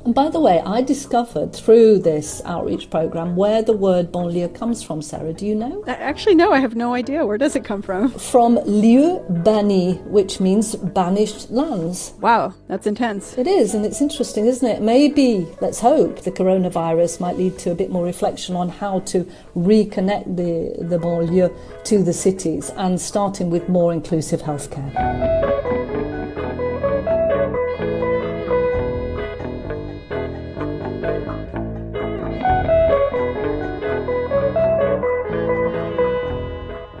And 0.05 0.13
by 0.13 0.29
the 0.29 0.39
way, 0.39 0.61
I 0.63 0.81
discovered 0.81 1.51
through 1.51 1.99
this 1.99 2.39
outreach 2.45 2.91
program 2.91 3.35
where 3.35 3.63
the 3.63 3.73
word 3.73 4.11
banlieue 4.11 4.53
comes 4.53 4.83
from. 4.83 5.01
Sarah, 5.01 5.33
do 5.33 5.47
you 5.47 5.55
know? 5.55 5.83
Uh, 5.87 5.91
actually, 5.91 6.35
no, 6.35 6.51
I 6.51 6.59
have 6.59 6.75
no 6.75 6.93
idea. 6.93 7.25
Where 7.25 7.39
does 7.39 7.55
it 7.55 7.65
come 7.65 7.81
from? 7.81 8.11
From 8.11 8.59
lieu 8.65 9.25
banni, 9.29 9.95
which 10.05 10.39
means 10.39 10.75
banished 10.75 11.49
lands. 11.49 12.13
Wow, 12.21 12.53
that's 12.67 12.85
intense. 12.85 13.35
It 13.35 13.47
is, 13.47 13.73
and 13.73 13.83
it's 13.83 13.99
interesting, 13.99 14.45
isn't 14.45 14.67
it? 14.67 14.81
Maybe, 14.81 15.47
let's 15.59 15.79
hope, 15.79 16.21
the 16.21 16.31
coronavirus 16.31 17.19
might 17.19 17.37
lead 17.37 17.57
to 17.59 17.71
a 17.71 17.75
bit 17.75 17.89
more 17.89 18.05
reflection 18.05 18.55
on 18.55 18.69
how 18.69 18.99
to 18.99 19.27
reconnect 19.55 20.37
the, 20.37 20.85
the 20.85 20.99
banlieue 20.99 21.55
to 21.85 22.03
the 22.03 22.13
cities 22.13 22.69
and 22.77 23.01
starting 23.01 23.49
with 23.49 23.67
more 23.69 23.91
inclusive 23.91 24.41
healthcare. 24.43 25.74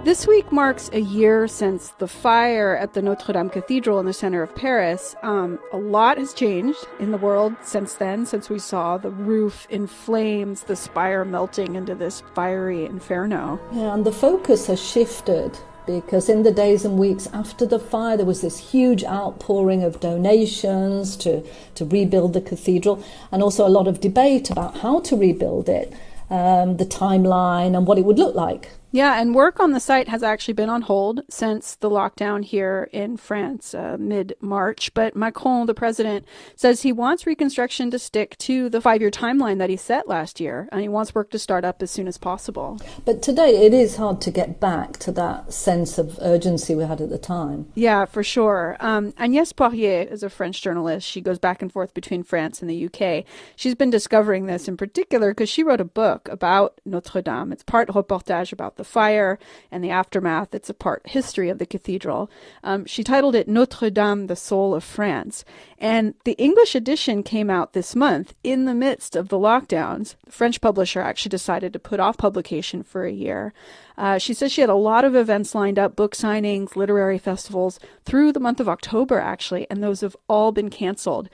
This 0.05 0.27
week 0.27 0.51
marks 0.51 0.91
a 0.93 1.01
year 1.01 1.47
since 1.47 1.89
the 1.97 2.07
fire 2.07 2.77
at 2.77 2.93
the 2.93 3.01
Notre 3.01 3.33
Dame 3.33 3.49
Cathedral 3.49 3.99
in 3.99 4.05
the 4.05 4.13
center 4.13 4.43
of 4.43 4.53
Paris. 4.53 5.15
Um, 5.23 5.57
a 5.73 5.77
lot 5.77 6.19
has 6.19 6.31
changed 6.31 6.85
in 6.99 7.09
the 7.09 7.17
world 7.17 7.55
since 7.63 7.95
then, 7.95 8.27
since 8.27 8.47
we 8.47 8.59
saw 8.59 8.99
the 8.99 9.09
roof 9.09 9.65
in 9.71 9.87
flames, 9.87 10.61
the 10.61 10.75
spire 10.75 11.25
melting 11.25 11.73
into 11.73 11.95
this 11.95 12.21
fiery 12.35 12.85
inferno. 12.85 13.59
Yeah, 13.73 13.95
and 13.95 14.05
the 14.05 14.11
focus 14.11 14.67
has 14.67 14.79
shifted 14.79 15.57
because 15.87 16.29
in 16.29 16.43
the 16.43 16.51
days 16.51 16.85
and 16.85 16.99
weeks 16.99 17.25
after 17.33 17.65
the 17.65 17.79
fire, 17.79 18.15
there 18.15 18.27
was 18.27 18.41
this 18.41 18.59
huge 18.59 19.03
outpouring 19.05 19.83
of 19.83 19.99
donations 20.01 21.17
to, 21.17 21.43
to 21.73 21.83
rebuild 21.83 22.33
the 22.33 22.41
cathedral, 22.41 23.03
and 23.31 23.41
also 23.41 23.67
a 23.67 23.69
lot 23.69 23.87
of 23.87 24.01
debate 24.01 24.51
about 24.51 24.77
how 24.77 24.99
to 24.99 25.15
rebuild 25.15 25.67
it, 25.67 25.91
um, 26.29 26.77
the 26.77 26.85
timeline, 26.85 27.75
and 27.75 27.87
what 27.87 27.97
it 27.97 28.05
would 28.05 28.19
look 28.19 28.35
like. 28.35 28.69
Yeah, 28.95 29.19
and 29.19 29.35
work 29.35 29.59
on 29.59 29.73
the 29.73 29.81
site 29.81 30.07
has 30.07 30.23
actually 30.23 30.53
been 30.53 30.69
on 30.69 30.83
hold 30.83 31.19
since 31.29 31.75
the 31.75 31.89
lockdown 31.89 32.45
here 32.45 32.87
in 32.93 33.17
France 33.17 33.73
uh, 33.73 33.97
mid 33.99 34.37
March. 34.39 34.93
But 34.93 35.17
Macron, 35.17 35.65
the 35.65 35.73
president, 35.73 36.25
says 36.55 36.83
he 36.83 36.93
wants 36.93 37.27
reconstruction 37.27 37.91
to 37.91 37.99
stick 37.99 38.37
to 38.37 38.69
the 38.69 38.79
five 38.79 39.01
year 39.01 39.11
timeline 39.11 39.57
that 39.57 39.69
he 39.69 39.75
set 39.75 40.07
last 40.07 40.39
year, 40.39 40.69
and 40.71 40.79
he 40.79 40.87
wants 40.87 41.13
work 41.13 41.29
to 41.31 41.39
start 41.39 41.65
up 41.65 41.83
as 41.83 41.91
soon 41.91 42.07
as 42.07 42.17
possible. 42.17 42.79
But 43.03 43.21
today 43.21 43.65
it 43.65 43.73
is 43.73 43.97
hard 43.97 44.21
to 44.21 44.31
get 44.31 44.61
back 44.61 44.93
to 44.99 45.11
that 45.11 45.51
sense 45.51 45.97
of 45.97 46.17
urgency 46.21 46.73
we 46.73 46.85
had 46.85 47.01
at 47.01 47.09
the 47.09 47.17
time. 47.17 47.67
Yeah, 47.75 48.05
for 48.05 48.23
sure. 48.23 48.77
Um, 48.79 49.11
Agnès 49.19 49.53
Poirier 49.53 50.03
is 50.03 50.23
a 50.23 50.29
French 50.29 50.61
journalist. 50.61 51.05
She 51.05 51.19
goes 51.19 51.37
back 51.37 51.61
and 51.61 51.69
forth 51.69 51.93
between 51.93 52.23
France 52.23 52.61
and 52.61 52.69
the 52.69 52.85
UK. 52.85 53.25
She's 53.57 53.75
been 53.75 53.89
discovering 53.89 54.45
this 54.45 54.69
in 54.69 54.77
particular 54.77 55.31
because 55.31 55.49
she 55.49 55.63
wrote 55.63 55.81
a 55.81 55.85
book 55.85 56.29
about 56.29 56.79
Notre 56.85 57.21
Dame. 57.21 57.51
It's 57.51 57.61
part 57.61 57.89
reportage 57.89 58.53
about 58.53 58.77
the 58.77 58.84
fire 58.85 59.37
and 59.71 59.83
the 59.83 59.89
aftermath. 59.89 60.53
It's 60.53 60.69
a 60.69 60.73
part 60.73 61.01
history 61.05 61.49
of 61.49 61.57
the 61.57 61.65
cathedral. 61.65 62.29
Um, 62.63 62.85
she 62.85 63.03
titled 63.03 63.35
it 63.35 63.47
Notre 63.47 63.89
Dame, 63.89 64.27
the 64.27 64.35
Soul 64.35 64.73
of 64.73 64.83
France. 64.83 65.43
And 65.77 66.13
the 66.23 66.33
English 66.33 66.75
edition 66.75 67.23
came 67.23 67.49
out 67.49 67.73
this 67.73 67.95
month 67.95 68.33
in 68.43 68.65
the 68.65 68.73
midst 68.73 69.15
of 69.15 69.29
the 69.29 69.37
lockdowns. 69.37 70.15
The 70.25 70.31
French 70.31 70.61
publisher 70.61 71.01
actually 71.01 71.29
decided 71.29 71.73
to 71.73 71.79
put 71.79 71.99
off 71.99 72.17
publication 72.17 72.83
for 72.83 73.05
a 73.05 73.11
year. 73.11 73.53
Uh, 73.97 74.17
she 74.17 74.33
says 74.33 74.51
she 74.51 74.61
had 74.61 74.69
a 74.69 74.75
lot 74.75 75.05
of 75.05 75.15
events 75.15 75.55
lined 75.55 75.79
up, 75.79 75.95
book 75.95 76.15
signings, 76.15 76.75
literary 76.75 77.17
festivals 77.17 77.79
through 78.05 78.31
the 78.31 78.39
month 78.39 78.59
of 78.59 78.69
October, 78.69 79.19
actually, 79.19 79.67
and 79.69 79.81
those 79.81 80.01
have 80.01 80.15
all 80.27 80.51
been 80.51 80.69
canceled. 80.69 81.29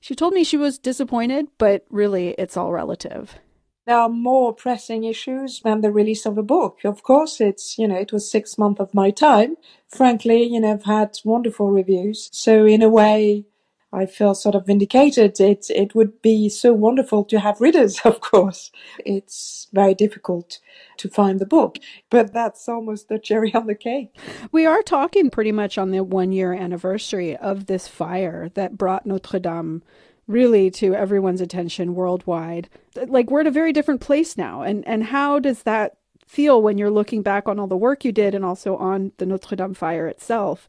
She 0.00 0.14
told 0.14 0.34
me 0.34 0.44
she 0.44 0.56
was 0.56 0.78
disappointed, 0.78 1.48
but 1.58 1.84
really 1.90 2.30
it's 2.38 2.56
all 2.56 2.72
relative 2.72 3.38
there 3.86 3.96
are 3.96 4.08
more 4.08 4.52
pressing 4.52 5.04
issues 5.04 5.60
than 5.60 5.80
the 5.80 5.92
release 5.92 6.26
of 6.26 6.36
a 6.36 6.42
book. 6.42 6.80
Of 6.84 7.02
course, 7.04 7.40
it's, 7.40 7.78
you 7.78 7.86
know, 7.86 7.96
it 7.96 8.12
was 8.12 8.30
six 8.30 8.58
months 8.58 8.80
of 8.80 8.92
my 8.92 9.10
time. 9.10 9.56
Frankly, 9.88 10.42
you 10.42 10.60
know, 10.60 10.72
I've 10.72 10.84
had 10.84 11.18
wonderful 11.24 11.70
reviews. 11.70 12.28
So 12.32 12.66
in 12.66 12.82
a 12.82 12.88
way, 12.88 13.44
I 13.92 14.04
feel 14.04 14.34
sort 14.34 14.56
of 14.56 14.66
vindicated. 14.66 15.40
It, 15.40 15.66
it 15.70 15.94
would 15.94 16.20
be 16.20 16.48
so 16.48 16.72
wonderful 16.72 17.24
to 17.26 17.38
have 17.38 17.60
readers, 17.60 18.00
of 18.04 18.20
course. 18.20 18.72
It's 19.04 19.68
very 19.72 19.94
difficult 19.94 20.58
to 20.98 21.08
find 21.08 21.38
the 21.38 21.46
book, 21.46 21.78
but 22.10 22.32
that's 22.32 22.68
almost 22.68 23.08
the 23.08 23.20
cherry 23.20 23.54
on 23.54 23.66
the 23.66 23.74
cake. 23.76 24.16
We 24.50 24.66
are 24.66 24.82
talking 24.82 25.30
pretty 25.30 25.52
much 25.52 25.78
on 25.78 25.92
the 25.92 26.02
one 26.02 26.32
year 26.32 26.52
anniversary 26.52 27.36
of 27.36 27.66
this 27.66 27.86
fire 27.86 28.50
that 28.54 28.76
brought 28.76 29.06
Notre 29.06 29.38
Dame 29.38 29.82
really 30.26 30.70
to 30.72 30.94
everyone's 30.94 31.40
attention 31.40 31.94
worldwide. 31.94 32.68
Like 32.94 33.30
we're 33.30 33.40
at 33.40 33.46
a 33.46 33.52
very 33.52 33.72
different 33.72 34.00
place 34.00 34.36
now. 34.36 34.62
And 34.62 34.86
and 34.86 35.04
how 35.04 35.38
does 35.38 35.62
that 35.62 35.96
feel 36.26 36.60
when 36.60 36.78
you're 36.78 36.90
looking 36.90 37.22
back 37.22 37.48
on 37.48 37.58
all 37.58 37.66
the 37.66 37.76
work 37.76 38.04
you 38.04 38.12
did 38.12 38.34
and 38.34 38.44
also 38.44 38.76
on 38.76 39.12
the 39.18 39.26
Notre 39.26 39.56
Dame 39.56 39.74
fire 39.74 40.06
itself? 40.06 40.68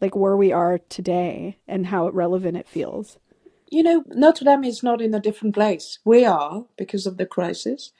Like 0.00 0.16
where 0.16 0.36
we 0.36 0.52
are 0.52 0.78
today 0.88 1.58
and 1.68 1.86
how 1.86 2.08
relevant 2.10 2.56
it 2.56 2.68
feels. 2.68 3.18
You 3.70 3.82
know, 3.82 4.04
Notre 4.08 4.44
Dame 4.44 4.64
is 4.64 4.82
not 4.82 5.00
in 5.00 5.14
a 5.14 5.20
different 5.20 5.54
place. 5.54 5.98
We 6.04 6.24
are 6.24 6.64
because 6.76 7.06
of 7.06 7.16
the 7.16 7.26
crisis. 7.26 7.92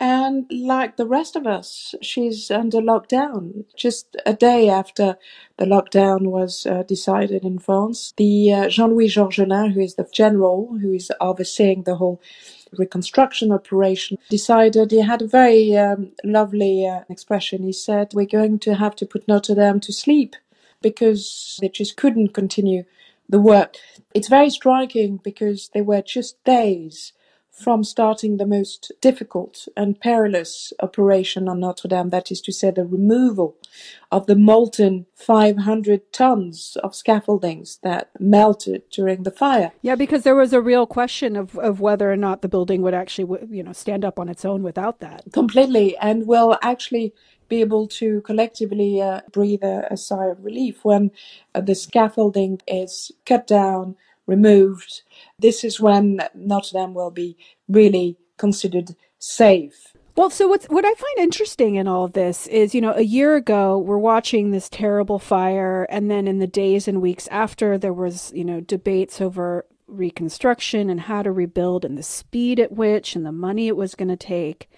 And 0.00 0.46
like 0.50 0.96
the 0.96 1.06
rest 1.06 1.34
of 1.34 1.46
us, 1.46 1.94
she's 2.00 2.52
under 2.52 2.78
lockdown. 2.78 3.64
Just 3.76 4.16
a 4.24 4.32
day 4.32 4.68
after 4.68 5.18
the 5.56 5.64
lockdown 5.64 6.30
was 6.30 6.66
uh, 6.66 6.84
decided 6.84 7.42
in 7.42 7.58
France, 7.58 8.14
the 8.16 8.52
uh, 8.52 8.68
Jean-Louis 8.68 9.08
Georgelin, 9.08 9.72
who 9.72 9.80
is 9.80 9.96
the 9.96 10.08
general 10.12 10.78
who 10.80 10.92
is 10.92 11.10
overseeing 11.20 11.82
the 11.82 11.96
whole 11.96 12.20
reconstruction 12.76 13.50
operation, 13.50 14.18
decided 14.28 14.92
he 14.92 15.00
had 15.00 15.22
a 15.22 15.26
very 15.26 15.76
um, 15.76 16.12
lovely 16.22 16.86
uh, 16.86 17.00
expression. 17.08 17.64
He 17.64 17.72
said, 17.72 18.14
"We're 18.14 18.26
going 18.26 18.60
to 18.60 18.76
have 18.76 18.94
to 18.96 19.06
put 19.06 19.26
Notre 19.26 19.56
Dame 19.56 19.80
to 19.80 19.92
sleep 19.92 20.36
because 20.80 21.58
they 21.60 21.70
just 21.70 21.96
couldn't 21.96 22.34
continue 22.34 22.84
the 23.28 23.40
work." 23.40 23.74
It's 24.14 24.28
very 24.28 24.50
striking 24.50 25.16
because 25.24 25.70
they 25.74 25.82
were 25.82 26.02
just 26.02 26.42
days 26.44 27.14
from 27.58 27.82
starting 27.82 28.36
the 28.36 28.46
most 28.46 28.92
difficult 29.00 29.66
and 29.76 30.00
perilous 30.00 30.72
operation 30.80 31.48
on 31.48 31.60
Notre 31.60 31.88
Dame, 31.88 32.10
that 32.10 32.30
is 32.30 32.40
to 32.42 32.52
say, 32.52 32.70
the 32.70 32.84
removal 32.84 33.56
of 34.10 34.26
the 34.26 34.36
molten 34.36 35.06
500 35.14 36.12
tons 36.12 36.76
of 36.82 36.94
scaffoldings 36.94 37.78
that 37.82 38.10
melted 38.18 38.82
during 38.90 39.24
the 39.24 39.30
fire. 39.30 39.72
Yeah, 39.82 39.96
because 39.96 40.22
there 40.22 40.36
was 40.36 40.52
a 40.52 40.60
real 40.60 40.86
question 40.86 41.36
of, 41.36 41.58
of 41.58 41.80
whether 41.80 42.10
or 42.10 42.16
not 42.16 42.42
the 42.42 42.48
building 42.48 42.82
would 42.82 42.94
actually, 42.94 43.46
you 43.50 43.62
know, 43.62 43.72
stand 43.72 44.04
up 44.04 44.18
on 44.18 44.28
its 44.28 44.44
own 44.44 44.62
without 44.62 45.00
that. 45.00 45.24
Completely, 45.32 45.96
and 45.98 46.26
will 46.26 46.58
actually 46.62 47.12
be 47.48 47.60
able 47.60 47.88
to 47.88 48.20
collectively 48.22 49.00
uh, 49.00 49.22
breathe 49.32 49.62
a, 49.62 49.86
a, 49.90 49.96
sigh 49.96 50.26
of 50.26 50.44
relief 50.44 50.84
when 50.84 51.10
uh, 51.54 51.60
the 51.60 51.74
scaffolding 51.74 52.60
is 52.66 53.10
cut 53.24 53.46
down 53.46 53.96
removed. 54.28 55.02
This 55.38 55.64
is 55.64 55.80
when 55.80 56.20
Notre 56.34 56.78
Dame 56.78 56.94
will 56.94 57.10
be 57.10 57.36
really 57.66 58.16
considered 58.36 58.94
safe. 59.18 59.94
Well, 60.14 60.30
so 60.30 60.48
what's 60.48 60.66
what 60.66 60.84
I 60.84 60.94
find 60.94 61.18
interesting 61.18 61.76
in 61.76 61.86
all 61.86 62.04
of 62.04 62.12
this 62.12 62.48
is, 62.48 62.74
you 62.74 62.80
know, 62.80 62.92
a 62.92 63.02
year 63.02 63.36
ago 63.36 63.78
we're 63.78 63.98
watching 63.98 64.50
this 64.50 64.68
terrible 64.68 65.18
fire, 65.20 65.84
and 65.90 66.10
then 66.10 66.26
in 66.26 66.38
the 66.38 66.46
days 66.48 66.88
and 66.88 67.00
weeks 67.00 67.28
after, 67.28 67.78
there 67.78 67.92
was, 67.92 68.32
you 68.34 68.44
know, 68.44 68.60
debates 68.60 69.20
over 69.20 69.64
reconstruction 69.86 70.90
and 70.90 71.02
how 71.02 71.22
to 71.22 71.32
rebuild 71.32 71.84
and 71.84 71.96
the 71.96 72.02
speed 72.02 72.60
at 72.60 72.72
which 72.72 73.16
and 73.16 73.24
the 73.24 73.32
money 73.32 73.68
it 73.68 73.76
was 73.76 73.94
going 73.94 74.08
to 74.08 74.16
take. 74.16 74.68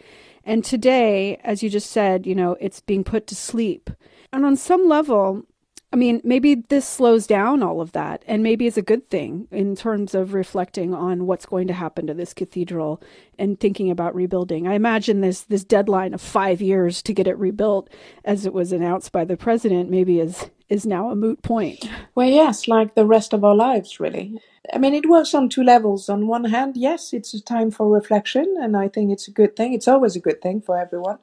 And 0.44 0.64
today, 0.64 1.38
as 1.42 1.62
you 1.62 1.70
just 1.70 1.90
said, 1.90 2.26
you 2.26 2.34
know, 2.34 2.56
it's 2.60 2.80
being 2.80 3.04
put 3.04 3.26
to 3.28 3.34
sleep. 3.34 3.90
And 4.32 4.44
on 4.44 4.56
some 4.56 4.88
level, 4.88 5.44
I 5.92 5.96
mean, 5.96 6.20
maybe 6.22 6.54
this 6.54 6.86
slows 6.86 7.26
down 7.26 7.64
all 7.64 7.80
of 7.80 7.90
that, 7.92 8.22
and 8.28 8.44
maybe 8.44 8.68
it's 8.68 8.76
a 8.76 8.82
good 8.82 9.08
thing 9.10 9.48
in 9.50 9.74
terms 9.74 10.14
of 10.14 10.34
reflecting 10.34 10.94
on 10.94 11.26
what's 11.26 11.46
going 11.46 11.66
to 11.66 11.72
happen 11.72 12.06
to 12.06 12.14
this 12.14 12.32
cathedral 12.32 13.02
and 13.36 13.58
thinking 13.58 13.90
about 13.90 14.14
rebuilding. 14.14 14.68
I 14.68 14.74
imagine 14.74 15.20
this 15.20 15.42
this 15.42 15.64
deadline 15.64 16.14
of 16.14 16.20
five 16.20 16.62
years 16.62 17.02
to 17.02 17.12
get 17.12 17.26
it 17.26 17.36
rebuilt, 17.38 17.90
as 18.24 18.46
it 18.46 18.52
was 18.52 18.72
announced 18.72 19.10
by 19.10 19.24
the 19.24 19.36
president, 19.36 19.90
maybe 19.90 20.20
is 20.20 20.48
is 20.68 20.86
now 20.86 21.10
a 21.10 21.16
moot 21.16 21.42
point. 21.42 21.90
Well, 22.14 22.28
yes, 22.28 22.68
like 22.68 22.94
the 22.94 23.04
rest 23.04 23.32
of 23.32 23.44
our 23.44 23.56
lives, 23.56 23.98
really. 23.98 24.40
I 24.72 24.78
mean, 24.78 24.94
it 24.94 25.08
works 25.08 25.34
on 25.34 25.48
two 25.48 25.64
levels. 25.64 26.08
On 26.08 26.28
one 26.28 26.44
hand, 26.44 26.76
yes, 26.76 27.12
it's 27.12 27.34
a 27.34 27.42
time 27.42 27.72
for 27.72 27.88
reflection, 27.90 28.54
and 28.60 28.76
I 28.76 28.86
think 28.86 29.10
it's 29.10 29.26
a 29.26 29.32
good 29.32 29.56
thing. 29.56 29.72
It's 29.72 29.88
always 29.88 30.14
a 30.14 30.20
good 30.20 30.40
thing 30.40 30.60
for 30.60 30.78
everyone. 30.78 31.18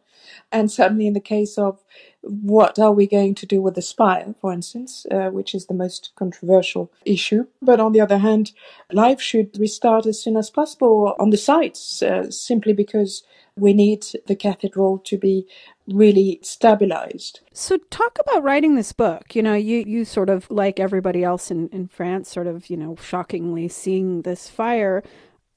And 0.51 0.71
certainly 0.71 1.07
in 1.07 1.13
the 1.13 1.19
case 1.19 1.57
of 1.57 1.83
what 2.21 2.77
are 2.79 2.91
we 2.91 3.07
going 3.07 3.35
to 3.35 3.45
do 3.45 3.61
with 3.61 3.75
the 3.75 3.81
spire, 3.81 4.35
for 4.41 4.51
instance, 4.51 5.05
uh, 5.11 5.29
which 5.29 5.55
is 5.55 5.67
the 5.67 5.73
most 5.73 6.11
controversial 6.15 6.91
issue. 7.05 7.45
But 7.61 7.79
on 7.79 7.93
the 7.93 8.01
other 8.01 8.17
hand, 8.17 8.51
life 8.91 9.21
should 9.21 9.57
restart 9.59 10.05
as 10.05 10.21
soon 10.21 10.35
as 10.35 10.49
possible 10.49 11.15
on 11.19 11.29
the 11.29 11.37
sites, 11.37 12.01
uh, 12.01 12.29
simply 12.29 12.73
because 12.73 13.23
we 13.55 13.73
need 13.73 14.05
the 14.27 14.35
cathedral 14.35 14.99
to 14.99 15.17
be 15.17 15.47
really 15.87 16.39
stabilized. 16.43 17.39
So 17.53 17.77
talk 17.89 18.19
about 18.19 18.43
writing 18.43 18.75
this 18.75 18.91
book. 18.91 19.35
You 19.35 19.41
know, 19.41 19.55
you, 19.55 19.83
you 19.87 20.05
sort 20.05 20.29
of 20.29 20.49
like 20.51 20.79
everybody 20.79 21.23
else 21.23 21.49
in, 21.49 21.69
in 21.69 21.87
France, 21.87 22.29
sort 22.29 22.47
of, 22.47 22.69
you 22.69 22.77
know, 22.77 22.95
shockingly 23.01 23.67
seeing 23.67 24.21
this 24.21 24.49
fire. 24.49 25.01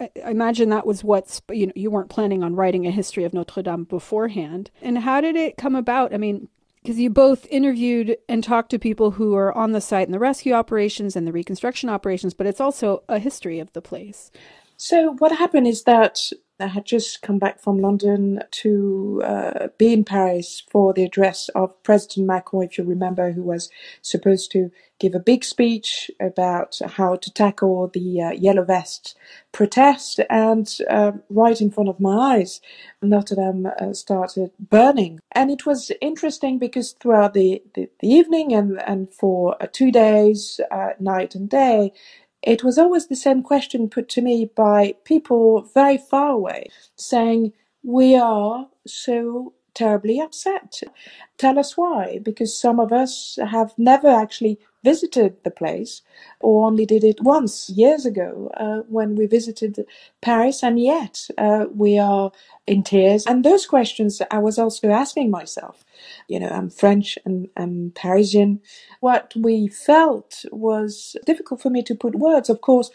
I 0.01 0.11
imagine 0.31 0.71
that 0.71 0.87
was 0.87 1.05
what's 1.05 1.43
you 1.51 1.67
know 1.67 1.73
you 1.77 1.91
weren't 1.91 2.09
planning 2.09 2.43
on 2.43 2.57
writing 2.57 2.87
a 2.87 2.91
history 2.91 3.25
of 3.25 3.35
Notre 3.35 3.63
Dame 3.63 3.85
beforehand. 3.85 4.71
And 4.81 4.99
how 4.99 5.21
did 5.21 5.37
it 5.37 5.57
come 5.57 5.75
about? 5.75 6.15
I 6.15 6.17
mean, 6.17 6.49
because 6.83 6.99
you 6.99 7.11
both 7.11 7.47
interviewed 7.51 8.17
and 8.29 8.43
talked 8.43 8.71
to 8.71 8.79
people 8.79 9.13
who 9.13 9.35
are 9.35 9.57
on 9.57 9.73
the 9.73 9.81
site 9.81 10.09
in 10.09 10.13
the 10.13 10.19
rescue 10.19 10.55
operations 10.55 11.15
and 11.15 11.27
the 11.27 11.33
reconstruction 11.33 11.91
operations, 11.91 12.33
but 12.33 12.47
it's 12.47 12.61
also 12.61 13.03
a 13.09 13.19
history 13.19 13.61
of 13.61 13.73
the 13.75 13.83
place. 13.83 14.31
So 14.77 15.15
what 15.19 15.33
happened 15.33 15.67
is 15.67 15.85
that 15.85 16.19
I 16.61 16.69
had 16.69 16.85
just 16.85 17.23
come 17.23 17.39
back 17.39 17.61
from 17.61 17.79
London 17.79 18.43
to 18.51 19.23
uh, 19.25 19.69
be 19.79 19.93
in 19.93 20.05
Paris 20.05 20.63
for 20.71 20.93
the 20.93 21.05
address 21.05 21.49
of 21.55 21.83
President 21.83 22.27
Macron, 22.27 22.65
if 22.65 22.79
you 22.79 22.85
remember, 22.85 23.33
who 23.33 23.43
was 23.43 23.71
supposed 24.03 24.51
to 24.53 24.71
give 24.99 25.15
a 25.15 25.21
big 25.21 25.43
speech 25.45 26.11
about 26.21 26.79
how 26.85 27.17
to 27.17 27.33
tackle 27.33 27.89
the 27.89 28.21
uh, 28.21 28.31
Yellow 28.33 28.65
Vest 28.65 29.17
protest. 29.53 30.21
And 30.29 30.71
uh, 30.89 31.13
right 31.31 31.61
in 31.61 31.71
front 31.71 31.89
of 31.89 31.99
my 31.99 32.37
eyes, 32.37 32.61
Notre 33.03 33.37
Dame 33.37 33.67
uh, 33.81 33.95
started 33.95 34.51
burning. 34.61 35.21
And 35.33 35.51
it 35.51 35.65
was 35.65 35.91
interesting 36.01 36.59
because 36.59 36.93
throughout 36.93 37.35
the, 37.35 37.63
the, 37.75 37.89
the 38.01 38.09
evening 38.09 38.53
and, 38.53 38.81
and 38.83 39.13
for 39.13 39.57
uh, 39.63 39.67
two 39.73 39.91
days, 39.91 40.61
uh, 40.71 40.91
night 41.01 41.35
and 41.35 41.49
day, 41.49 41.93
it 42.43 42.65
was 42.65 42.79
always 42.79 43.09
the 43.09 43.17
same 43.17 43.43
question 43.43 43.91
put 43.91 44.09
to 44.11 44.23
me 44.23 44.51
by 44.57 44.95
people 45.05 45.63
very 45.75 45.99
far 45.99 46.31
away 46.33 46.69
saying, 46.97 47.53
We 47.85 48.17
are 48.17 48.69
so 48.87 49.55
terribly 49.75 50.21
upset. 50.21 50.83
Tell 51.39 51.59
us 51.59 51.77
why, 51.77 52.21
because 52.23 52.59
some 52.59 52.81
of 52.81 52.93
us 52.93 53.39
have 53.51 53.75
never 53.79 54.09
actually 54.09 54.59
visited 54.85 55.37
the 55.45 55.51
place 55.51 56.03
or 56.41 56.67
only 56.67 56.87
did 56.87 57.05
it 57.05 57.21
once 57.23 57.71
years 57.71 58.07
ago 58.07 58.51
uh, 58.57 58.79
when 58.89 59.15
we 59.17 59.27
visited 59.27 59.87
Paris, 60.23 60.63
and 60.63 60.81
yet 60.81 61.29
uh, 61.39 61.67
we 61.75 61.99
are 61.99 62.33
in 62.67 62.83
tears. 62.83 63.27
And 63.27 63.45
those 63.45 63.67
questions 63.67 64.23
I 64.31 64.39
was 64.39 64.59
also 64.59 64.91
asking 64.91 65.31
myself. 65.31 65.85
You 66.29 66.41
know, 66.41 66.49
I'm 66.49 66.71
French 66.71 67.19
and 67.25 67.49
I'm 67.57 67.93
Parisian. 67.95 68.61
What 69.01 69.33
we 69.37 69.69
felt 69.69 70.45
was 70.53 71.17
difficult 71.27 71.63
for 71.63 71.71
me 71.71 71.83
to 71.85 71.95
put 71.95 72.15
words. 72.17 72.51
Of 72.51 72.61
course, 72.63 72.91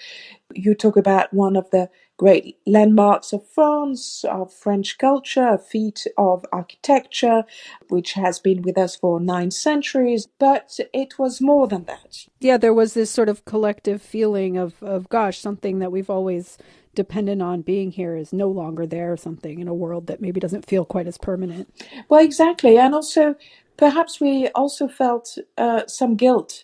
you 0.53 0.75
talk 0.75 0.97
about 0.97 1.33
one 1.33 1.55
of 1.55 1.69
the 1.71 1.89
great 2.17 2.57
landmarks 2.65 3.33
of 3.33 3.47
France, 3.47 4.23
of 4.23 4.53
French 4.53 4.97
culture, 4.97 5.47
a 5.47 5.57
feat 5.57 6.07
of 6.17 6.45
architecture, 6.51 7.43
which 7.89 8.13
has 8.13 8.39
been 8.39 8.61
with 8.61 8.77
us 8.77 8.95
for 8.95 9.19
nine 9.19 9.51
centuries, 9.51 10.27
but 10.39 10.79
it 10.93 11.19
was 11.19 11.41
more 11.41 11.67
than 11.67 11.83
that. 11.85 12.27
Yeah, 12.39 12.57
there 12.57 12.73
was 12.73 12.93
this 12.93 13.11
sort 13.11 13.29
of 13.29 13.45
collective 13.45 14.01
feeling 14.01 14.57
of, 14.57 14.81
of 14.81 15.09
gosh, 15.09 15.39
something 15.39 15.79
that 15.79 15.91
we've 15.91 16.09
always 16.09 16.57
dependent 16.93 17.41
on 17.41 17.61
being 17.61 17.91
here 17.91 18.15
is 18.15 18.31
no 18.31 18.49
longer 18.49 18.87
there 18.87 19.11
or 19.11 19.17
something 19.17 19.59
in 19.59 19.67
a 19.67 19.73
world 19.73 20.07
that 20.07 20.21
maybe 20.21 20.39
doesn't 20.39 20.65
feel 20.65 20.85
quite 20.85 21.07
as 21.07 21.17
permanent. 21.17 21.69
Well, 22.07 22.23
exactly. 22.23 22.77
And 22.77 22.95
also, 22.95 23.35
perhaps 23.75 24.21
we 24.21 24.47
also 24.49 24.87
felt 24.87 25.37
uh, 25.57 25.85
some 25.87 26.15
guilt 26.15 26.63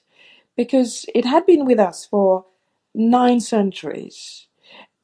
because 0.56 1.06
it 1.14 1.26
had 1.26 1.46
been 1.46 1.66
with 1.66 1.80
us 1.80 2.06
for 2.06 2.46
nine 2.96 3.42
centuries. 3.42 4.48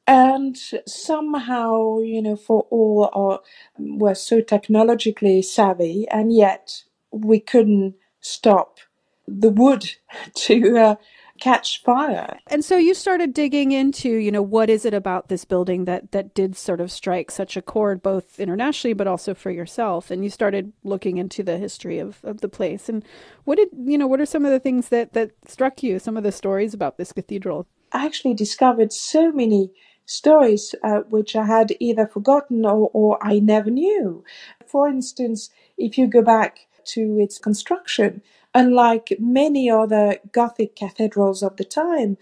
And 0.08 0.56
somehow, 0.86 1.98
you 1.98 2.22
know, 2.22 2.34
for 2.34 2.66
all 2.70 3.10
our, 3.12 3.40
we're 3.78 4.14
so 4.14 4.40
technologically 4.40 5.42
savvy, 5.42 6.06
and 6.10 6.32
yet 6.32 6.82
we 7.12 7.40
couldn't 7.40 7.94
stop 8.20 8.78
the 9.26 9.50
wood 9.50 9.90
to 10.34 10.78
uh, 10.78 10.94
catch 11.38 11.82
fire. 11.82 12.38
And 12.46 12.64
so 12.64 12.78
you 12.78 12.94
started 12.94 13.34
digging 13.34 13.72
into, 13.72 14.08
you 14.08 14.32
know, 14.32 14.40
what 14.40 14.70
is 14.70 14.86
it 14.86 14.94
about 14.94 15.28
this 15.28 15.44
building 15.44 15.84
that 15.84 16.12
that 16.12 16.32
did 16.32 16.56
sort 16.56 16.80
of 16.80 16.90
strike 16.90 17.30
such 17.30 17.54
a 17.54 17.62
chord 17.62 18.02
both 18.02 18.40
internationally 18.40 18.94
but 18.94 19.06
also 19.06 19.34
for 19.34 19.50
yourself. 19.50 20.10
And 20.10 20.24
you 20.24 20.30
started 20.30 20.72
looking 20.84 21.18
into 21.18 21.42
the 21.42 21.58
history 21.58 21.98
of, 21.98 22.18
of 22.24 22.40
the 22.40 22.48
place. 22.48 22.88
And 22.88 23.04
what 23.44 23.56
did 23.56 23.68
you 23.78 23.98
know, 23.98 24.06
what 24.06 24.22
are 24.22 24.26
some 24.26 24.46
of 24.46 24.52
the 24.52 24.60
things 24.60 24.88
that, 24.88 25.12
that 25.12 25.32
struck 25.46 25.82
you, 25.82 25.98
some 25.98 26.16
of 26.16 26.22
the 26.22 26.32
stories 26.32 26.72
about 26.72 26.96
this 26.96 27.12
cathedral? 27.12 27.66
I 27.92 28.04
actually 28.04 28.34
discovered 28.34 28.92
so 28.92 29.32
many 29.32 29.70
stories 30.08 30.74
uh, 30.82 31.00
which 31.10 31.36
I 31.36 31.46
had 31.46 31.76
either 31.80 32.06
forgotten 32.06 32.66
or, 32.66 32.90
or 32.92 33.18
I 33.22 33.38
never 33.40 33.70
knew. 33.70 34.24
For 34.66 34.88
instance, 34.88 35.50
if 35.76 35.98
you 35.98 36.06
go 36.08 36.22
back 36.22 36.66
to 36.86 37.18
its 37.20 37.38
construction, 37.38 38.22
Unlike 38.54 39.18
many 39.20 39.70
other 39.70 40.16
Gothic 40.32 40.74
cathedrals 40.74 41.42
of 41.42 41.56
the 41.56 41.64
time, 41.64 42.16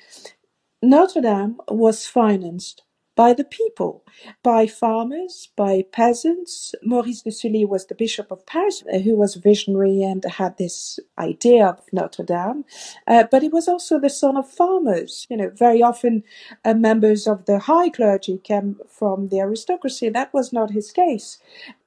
Notre 0.82 1.22
Dame 1.22 1.56
was 1.68 2.06
financed 2.06 2.82
by 3.16 3.32
the 3.32 3.44
people, 3.44 4.04
by 4.42 4.66
farmers, 4.66 5.48
by 5.56 5.84
peasants. 5.92 6.74
Maurice 6.84 7.22
de 7.22 7.32
Sully 7.32 7.64
was 7.64 7.86
the 7.86 7.96
Bishop 7.96 8.30
of 8.30 8.46
Paris, 8.46 8.84
uh, 8.94 8.98
who 8.98 9.16
was 9.16 9.36
visionary 9.36 10.02
and 10.02 10.24
had 10.24 10.58
this 10.58 11.00
idea 11.18 11.66
of 11.66 11.80
Notre 11.92 12.24
Dame. 12.24 12.64
Uh, 13.06 13.24
but 13.30 13.42
he 13.42 13.48
was 13.48 13.68
also 13.68 13.98
the 13.98 14.10
son 14.10 14.36
of 14.36 14.48
farmers. 14.48 15.26
You 15.30 15.38
know, 15.38 15.50
very 15.50 15.82
often 15.82 16.22
uh, 16.64 16.74
members 16.74 17.26
of 17.26 17.46
the 17.46 17.58
high 17.58 17.88
clergy 17.90 18.38
came 18.44 18.78
from 18.88 19.28
the 19.28 19.40
aristocracy. 19.40 20.10
That 20.10 20.34
was 20.34 20.52
not 20.52 20.70
his 20.70 20.92
case. 20.92 21.38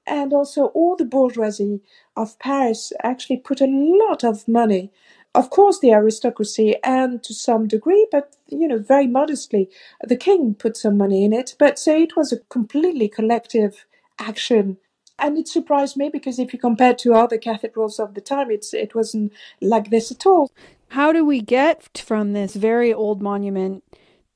And 0.08 0.34
also, 0.34 0.65
all 0.68 0.96
the 0.96 1.06
bourgeoisie 1.06 1.82
of 2.18 2.39
Paris 2.39 2.92
actually 3.04 3.38
put 3.38 3.62
a 3.62 3.68
lot 3.68 4.24
of 4.24 4.48
money 4.48 4.92
of 5.39 5.49
course 5.49 5.80
the 5.80 5.93
aristocracy 5.99 6.75
and 6.84 7.23
to 7.23 7.34
some 7.34 7.63
degree 7.75 8.06
but 8.12 8.36
you 8.47 8.67
know 8.67 8.80
very 8.93 9.08
modestly 9.08 9.69
the 10.12 10.15
king 10.17 10.54
put 10.54 10.75
some 10.75 10.97
money 10.97 11.23
in 11.23 11.34
it. 11.34 11.56
But 11.58 11.80
so 11.80 11.95
it 11.95 12.15
was 12.15 12.32
a 12.32 12.39
completely 12.49 13.08
collective 13.08 13.86
action. 14.19 14.78
And 15.17 15.38
it 15.38 15.47
surprised 15.47 15.97
me 15.97 16.10
because 16.10 16.39
if 16.39 16.54
you 16.54 16.60
compare 16.60 16.93
to 16.95 17.13
other 17.13 17.38
cathedrals 17.38 17.99
of 17.99 18.13
the 18.13 18.21
time 18.21 18.49
it's 18.52 18.73
it 18.73 18.95
wasn't 18.95 19.34
like 19.62 19.89
this 19.89 20.12
at 20.12 20.25
all. 20.25 20.52
How 20.89 21.12
do 21.13 21.23
we 21.25 21.41
get 21.41 22.02
from 22.10 22.34
this 22.34 22.56
very 22.56 22.93
old 22.93 23.21
monument 23.21 23.84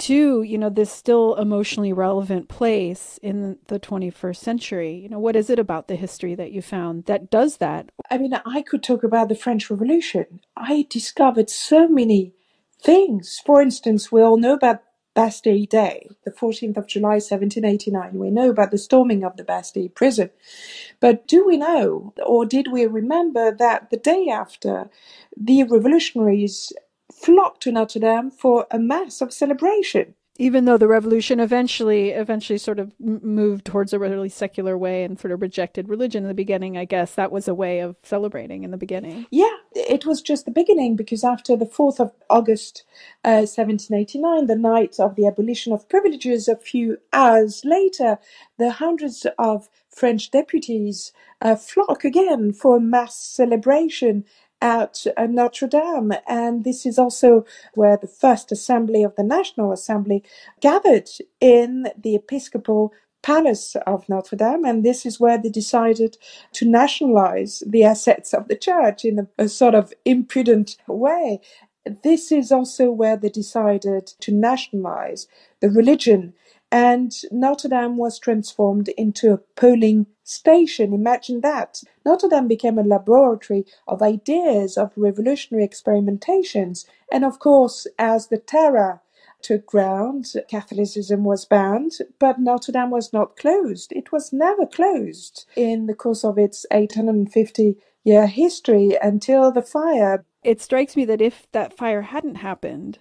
to 0.03 0.41
you 0.41 0.57
know 0.57 0.69
this 0.69 0.91
still 0.91 1.35
emotionally 1.35 1.93
relevant 1.93 2.49
place 2.49 3.17
in 3.23 3.57
the 3.67 3.79
21st 3.79 4.35
century. 4.35 4.93
You 4.95 5.07
know 5.07 5.19
what 5.19 5.37
is 5.37 5.49
it 5.49 5.59
about 5.59 5.87
the 5.87 5.95
history 5.95 6.35
that 6.35 6.51
you 6.51 6.61
found 6.61 7.05
that 7.05 7.31
does 7.31 7.57
that? 7.57 7.89
I 8.11 8.17
mean 8.17 8.33
i 8.45 8.61
could 8.61 8.83
talk 8.83 9.03
about 9.03 9.29
the 9.29 9.35
french 9.35 9.69
revolution. 9.69 10.41
I 10.57 10.85
discovered 10.89 11.49
so 11.49 11.87
many 11.87 12.33
things. 12.81 13.41
For 13.45 13.61
instance 13.61 14.11
we 14.11 14.21
all 14.21 14.35
know 14.35 14.55
about 14.55 14.83
bastille 15.15 15.65
day 15.65 16.09
the 16.25 16.31
14th 16.31 16.75
of 16.75 16.87
july 16.87 17.19
1789 17.21 18.17
we 18.17 18.31
know 18.31 18.49
about 18.49 18.71
the 18.71 18.79
storming 18.79 19.23
of 19.23 19.37
the 19.37 19.43
bastille 19.45 19.87
prison. 19.87 20.31
But 20.99 21.27
do 21.27 21.47
we 21.47 21.55
know 21.55 22.13
or 22.25 22.45
did 22.45 22.67
we 22.73 22.85
remember 22.87 23.55
that 23.55 23.89
the 23.89 23.97
day 23.97 24.27
after 24.27 24.89
the 25.37 25.63
revolutionaries 25.63 26.73
flocked 27.23 27.61
to 27.63 27.71
Notre 27.71 27.99
Dame 27.99 28.31
for 28.31 28.67
a 28.71 28.79
mass 28.79 29.21
of 29.21 29.33
celebration. 29.33 30.15
even 30.37 30.65
though 30.65 30.79
the 30.79 30.87
revolution 30.87 31.39
eventually 31.39 32.09
eventually 32.09 32.57
sort 32.57 32.79
of 32.79 32.91
moved 32.99 33.65
towards 33.65 33.93
a 33.93 33.99
really 33.99 34.29
secular 34.29 34.75
way 34.77 35.03
and 35.03 35.19
sort 35.19 35.31
of 35.31 35.41
rejected 35.41 35.87
religion 35.87 36.23
in 36.23 36.27
the 36.27 36.33
beginning 36.33 36.75
i 36.77 36.85
guess 36.85 37.13
that 37.13 37.31
was 37.31 37.47
a 37.47 37.53
way 37.53 37.79
of 37.79 37.95
celebrating 38.03 38.63
in 38.63 38.71
the 38.71 38.77
beginning 38.77 39.27
yeah 39.29 39.57
it 39.75 40.05
was 40.05 40.21
just 40.21 40.45
the 40.45 40.51
beginning 40.51 40.95
because 40.95 41.23
after 41.23 41.55
the 41.55 41.65
4th 41.65 41.99
of 41.99 42.11
august 42.29 42.83
uh, 43.23 43.45
1789 43.45 44.47
the 44.47 44.55
night 44.55 44.95
of 44.99 45.15
the 45.15 45.27
abolition 45.27 45.71
of 45.71 45.87
privileges 45.87 46.47
a 46.47 46.55
few 46.55 46.97
hours 47.11 47.61
later 47.63 48.17
the 48.57 48.71
hundreds 48.71 49.27
of 49.37 49.69
french 49.89 50.31
deputies 50.31 51.11
uh, 51.41 51.55
flock 51.55 52.03
again 52.03 52.51
for 52.51 52.77
a 52.77 52.81
mass 52.81 53.15
celebration 53.15 54.25
at 54.63 55.05
uh, 55.17 55.27
Notre 55.27 55.67
Dame. 55.67 56.13
And 56.25 56.63
this 56.63 56.85
is 56.85 56.97
also 56.97 57.45
where 57.73 57.97
the 57.97 58.07
first 58.07 58.51
assembly 58.51 59.03
of 59.03 59.15
the 59.17 59.23
National 59.23 59.73
Assembly 59.73 60.23
gathered 60.61 61.09
in 61.41 61.89
the 62.01 62.15
Episcopal 62.15 62.93
palace 63.21 63.75
of 63.85 64.07
Notre 64.07 64.37
Dame, 64.37 64.65
and 64.65 64.83
this 64.83 65.05
is 65.05 65.19
where 65.19 65.37
they 65.37 65.49
decided 65.49 66.17
to 66.53 66.67
nationalize 66.67 67.61
the 67.65 67.83
assets 67.83 68.33
of 68.33 68.47
the 68.47 68.55
church 68.55 69.05
in 69.05 69.19
a, 69.19 69.27
a, 69.37 69.47
sort 69.47 69.75
of 69.75 69.93
impudent 70.05 70.77
way. 70.87 71.39
This 72.03 72.31
is 72.31 72.51
also 72.51 72.91
where 72.91 73.17
they 73.17 73.29
decided 73.29 74.07
to 74.21 74.31
nationalize 74.31 75.27
the 75.61 75.69
religion 75.69 76.33
and 76.73 77.13
Notre 77.31 77.69
Dame 77.69 77.97
was 77.97 78.17
transformed 78.17 78.89
into 78.97 79.31
a 79.31 79.37
polling 79.37 80.07
station. 80.23 80.91
Imagine 80.91 81.41
that. 81.41 81.83
Notre 82.03 82.27
Dame 82.27 82.47
became 82.47 82.79
a 82.79 82.83
laboratory 82.83 83.67
of 83.87 84.01
ideas, 84.01 84.75
of 84.75 84.91
revolutionary 84.95 85.67
experimentations. 85.67 86.85
And 87.11 87.23
of 87.23 87.37
course, 87.37 87.85
as 87.99 88.29
the 88.29 88.39
terror 88.39 89.03
took 89.43 89.67
ground, 89.67 90.33
Catholicism 90.49 91.23
was 91.23 91.45
banned, 91.45 91.91
but 92.17 92.39
Notre 92.39 92.71
Dame 92.71 92.89
was 92.89 93.13
not 93.13 93.37
closed. 93.37 93.93
It 93.93 94.11
was 94.11 94.33
never 94.33 94.65
closed 94.65 95.45
in 95.55 95.85
the 95.85 95.93
course 95.93 96.25
of 96.25 96.39
its 96.39 96.65
850 96.71 97.77
year 98.03 98.25
history 98.25 98.97
until 98.99 99.51
the 99.51 99.61
fire. 99.61 100.25
It 100.43 100.59
strikes 100.59 100.95
me 100.95 101.05
that 101.05 101.21
if 101.21 101.45
that 101.51 101.77
fire 101.77 102.01
hadn't 102.01 102.35
happened, 102.35 102.97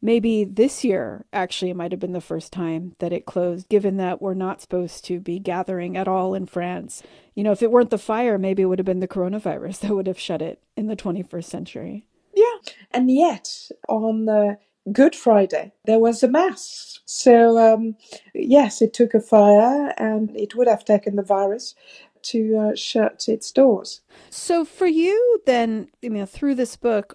maybe 0.00 0.44
this 0.44 0.84
year 0.84 1.24
actually 1.32 1.70
it 1.70 1.76
might 1.76 1.92
have 1.92 2.00
been 2.00 2.12
the 2.12 2.20
first 2.20 2.52
time 2.52 2.94
that 2.98 3.12
it 3.12 3.26
closed, 3.26 3.68
given 3.68 3.96
that 3.96 4.20
we're 4.20 4.34
not 4.34 4.60
supposed 4.60 5.04
to 5.06 5.20
be 5.20 5.38
gathering 5.38 5.96
at 5.96 6.08
all 6.08 6.34
in 6.34 6.46
France. 6.46 7.02
You 7.34 7.44
know, 7.44 7.52
if 7.52 7.62
it 7.62 7.70
weren't 7.70 7.90
the 7.90 7.98
fire, 7.98 8.38
maybe 8.38 8.62
it 8.62 8.66
would 8.66 8.78
have 8.78 8.86
been 8.86 9.00
the 9.00 9.08
coronavirus 9.08 9.80
that 9.80 9.94
would 9.94 10.06
have 10.06 10.18
shut 10.18 10.42
it 10.42 10.62
in 10.76 10.86
the 10.86 10.96
21st 10.96 11.44
century. 11.44 12.06
Yeah. 12.34 12.72
And 12.90 13.10
yet, 13.10 13.70
on 13.88 14.26
the 14.26 14.58
Good 14.92 15.16
Friday, 15.16 15.72
there 15.84 15.98
was 15.98 16.22
a 16.22 16.28
mass. 16.28 17.00
So, 17.06 17.58
um, 17.58 17.96
yes, 18.34 18.82
it 18.82 18.92
took 18.92 19.14
a 19.14 19.20
fire 19.20 19.92
and 19.96 20.36
it 20.36 20.54
would 20.54 20.68
have 20.68 20.84
taken 20.84 21.16
the 21.16 21.22
virus 21.22 21.74
to 22.22 22.56
uh, 22.56 22.74
shut 22.74 23.28
its 23.28 23.50
doors. 23.52 24.00
So, 24.30 24.64
for 24.64 24.86
you, 24.86 25.40
then, 25.46 25.88
you 26.02 26.10
know, 26.10 26.26
through 26.26 26.56
this 26.56 26.76
book, 26.76 27.14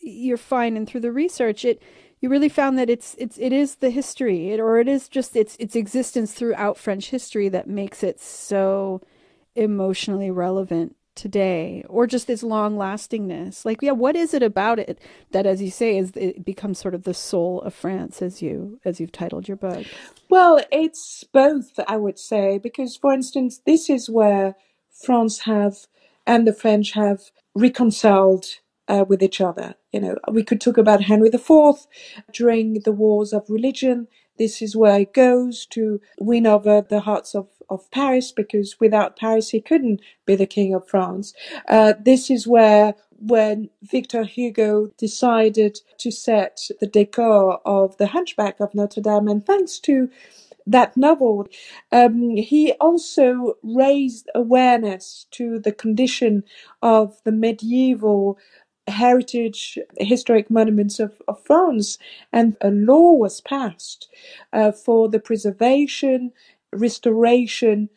you're 0.00 0.36
fine, 0.36 0.76
and 0.76 0.86
through 0.86 1.00
the 1.00 1.12
research, 1.12 1.64
it 1.64 1.82
you 2.24 2.30
really 2.30 2.48
found 2.48 2.78
that 2.78 2.88
it's 2.88 3.14
it's 3.18 3.36
it 3.36 3.52
is 3.52 3.74
the 3.76 3.90
history 3.90 4.50
it, 4.50 4.58
or 4.58 4.78
it 4.78 4.88
is 4.88 5.10
just 5.10 5.36
its 5.36 5.56
its 5.56 5.76
existence 5.76 6.32
throughout 6.32 6.78
French 6.78 7.10
history 7.10 7.50
that 7.50 7.68
makes 7.68 8.02
it 8.02 8.18
so 8.18 9.02
emotionally 9.54 10.30
relevant 10.30 10.96
today 11.14 11.84
or 11.86 12.06
just 12.06 12.30
its 12.30 12.42
long 12.42 12.78
lastingness 12.78 13.66
like 13.66 13.82
yeah 13.82 13.92
what 13.92 14.16
is 14.16 14.32
it 14.32 14.42
about 14.42 14.78
it 14.78 14.98
that 15.32 15.44
as 15.44 15.60
you 15.60 15.70
say 15.70 15.98
is 15.98 16.12
it 16.16 16.46
becomes 16.46 16.78
sort 16.78 16.94
of 16.94 17.02
the 17.02 17.12
soul 17.12 17.60
of 17.60 17.74
france 17.74 18.22
as 18.22 18.40
you 18.40 18.80
as 18.86 18.98
you've 18.98 19.12
titled 19.12 19.46
your 19.46 19.58
book? 19.58 19.86
Well 20.30 20.64
it's 20.72 21.24
both 21.30 21.78
i 21.86 21.98
would 21.98 22.18
say 22.18 22.56
because 22.56 22.96
for 22.96 23.12
instance 23.12 23.60
this 23.66 23.90
is 23.90 24.08
where 24.08 24.56
france 25.04 25.40
have 25.40 25.76
and 26.26 26.48
the 26.48 26.54
french 26.54 26.92
have 26.92 27.20
reconciled 27.54 28.46
uh, 28.88 29.04
with 29.08 29.22
each 29.22 29.40
other. 29.40 29.74
You 29.92 30.00
know, 30.00 30.16
we 30.30 30.42
could 30.44 30.60
talk 30.60 30.78
about 30.78 31.02
Henry 31.02 31.30
IV 31.32 31.86
during 32.32 32.80
the 32.84 32.92
wars 32.92 33.32
of 33.32 33.48
religion. 33.48 34.08
This 34.38 34.60
is 34.62 34.76
where 34.76 34.98
he 34.98 35.04
goes 35.06 35.66
to 35.66 36.00
win 36.20 36.46
over 36.46 36.82
the 36.82 37.00
hearts 37.00 37.34
of, 37.34 37.48
of 37.70 37.90
Paris 37.90 38.32
because 38.32 38.80
without 38.80 39.16
Paris 39.16 39.50
he 39.50 39.60
couldn't 39.60 40.00
be 40.26 40.36
the 40.36 40.46
king 40.46 40.74
of 40.74 40.88
France. 40.88 41.34
Uh, 41.68 41.94
this 42.00 42.30
is 42.30 42.46
where 42.46 42.94
when 43.18 43.70
Victor 43.82 44.24
Hugo 44.24 44.88
decided 44.98 45.80
to 45.98 46.10
set 46.10 46.60
the 46.80 46.86
decor 46.86 47.60
of 47.64 47.96
the 47.96 48.08
Hunchback 48.08 48.60
of 48.60 48.74
Notre 48.74 49.00
Dame, 49.00 49.28
and 49.28 49.44
thanks 49.46 49.78
to 49.80 50.10
that 50.66 50.96
novel, 50.96 51.46
um, 51.92 52.36
he 52.36 52.72
also 52.80 53.54
raised 53.62 54.30
awareness 54.34 55.26
to 55.32 55.58
the 55.58 55.72
condition 55.72 56.44
of 56.82 57.20
the 57.24 57.32
medieval 57.32 58.38
heritage 58.86 59.78
historic 59.98 60.50
monuments 60.50 61.00
of, 61.00 61.20
of 61.26 61.42
France 61.44 61.98
and 62.32 62.56
a 62.60 62.70
law 62.70 63.12
was 63.12 63.40
passed 63.40 64.08
uh, 64.52 64.72
for 64.72 65.08
the 65.08 65.18
preservation 65.20 66.32
restoration 66.72 67.88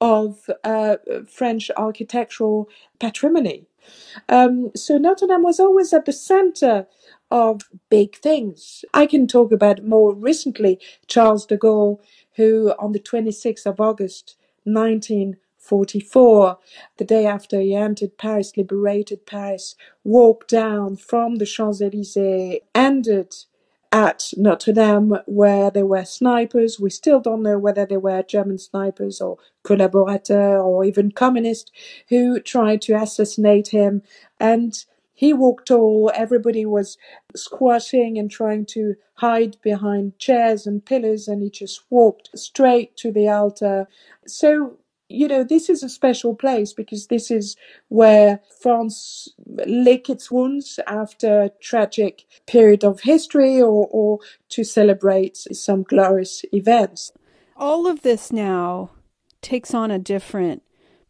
of 0.00 0.50
uh, 0.64 0.96
French 1.28 1.70
architectural 1.76 2.68
patrimony. 2.98 3.64
Um, 4.28 4.70
so 4.74 4.98
Notre 4.98 5.26
Dame 5.26 5.42
was 5.42 5.60
always 5.60 5.92
at 5.92 6.04
the 6.04 6.12
center 6.12 6.86
of 7.30 7.62
big 7.90 8.16
things. 8.16 8.84
I 8.92 9.06
can 9.06 9.26
talk 9.26 9.52
about 9.52 9.84
more 9.84 10.14
recently 10.14 10.78
Charles 11.06 11.46
de 11.46 11.56
Gaulle, 11.56 12.00
who 12.36 12.74
on 12.78 12.92
the 12.92 13.00
26th 13.00 13.66
of 13.66 13.80
August 13.80 14.36
19 14.64 15.36
44, 15.64 16.58
the 16.98 17.04
day 17.04 17.26
after 17.26 17.60
he 17.60 17.74
entered 17.74 18.18
Paris, 18.18 18.56
liberated 18.56 19.26
Paris, 19.26 19.76
walked 20.04 20.50
down 20.50 20.96
from 20.96 21.36
the 21.36 21.46
Champs 21.46 21.80
Elysees, 21.82 22.60
ended 22.74 23.34
at 23.92 24.32
Notre 24.36 24.72
Dame 24.74 25.18
where 25.26 25.70
there 25.70 25.86
were 25.86 26.04
snipers. 26.04 26.80
We 26.80 26.90
still 26.90 27.20
don't 27.20 27.42
know 27.42 27.58
whether 27.58 27.86
they 27.86 27.96
were 27.96 28.22
German 28.22 28.58
snipers 28.58 29.20
or 29.20 29.38
collaborateurs 29.64 30.62
or 30.62 30.84
even 30.84 31.12
communists 31.12 31.70
who 32.10 32.40
tried 32.40 32.82
to 32.82 32.94
assassinate 32.96 33.68
him. 33.68 34.02
And 34.40 34.84
he 35.14 35.32
walked 35.32 35.70
all, 35.70 36.12
everybody 36.14 36.66
was 36.66 36.98
squatting 37.36 38.18
and 38.18 38.30
trying 38.30 38.66
to 38.66 38.96
hide 39.16 39.56
behind 39.62 40.18
chairs 40.18 40.66
and 40.66 40.84
pillars, 40.84 41.28
and 41.28 41.42
he 41.42 41.50
just 41.50 41.82
walked 41.90 42.30
straight 42.38 42.96
to 42.98 43.12
the 43.12 43.28
altar. 43.28 43.88
So 44.26 44.78
you 45.14 45.28
know, 45.28 45.44
this 45.44 45.70
is 45.70 45.82
a 45.82 45.88
special 45.88 46.34
place 46.34 46.72
because 46.72 47.06
this 47.06 47.30
is 47.30 47.56
where 47.88 48.40
France 48.60 49.28
lick 49.66 50.10
its 50.10 50.30
wounds 50.30 50.80
after 50.86 51.42
a 51.42 51.50
tragic 51.60 52.24
period 52.46 52.84
of 52.84 53.00
history 53.00 53.60
or, 53.60 53.88
or 53.90 54.18
to 54.50 54.64
celebrate 54.64 55.36
some 55.36 55.82
glorious 55.82 56.44
events. 56.52 57.12
All 57.56 57.86
of 57.86 58.02
this 58.02 58.32
now 58.32 58.90
takes 59.40 59.72
on 59.74 59.90
a 59.90 59.98
different 59.98 60.62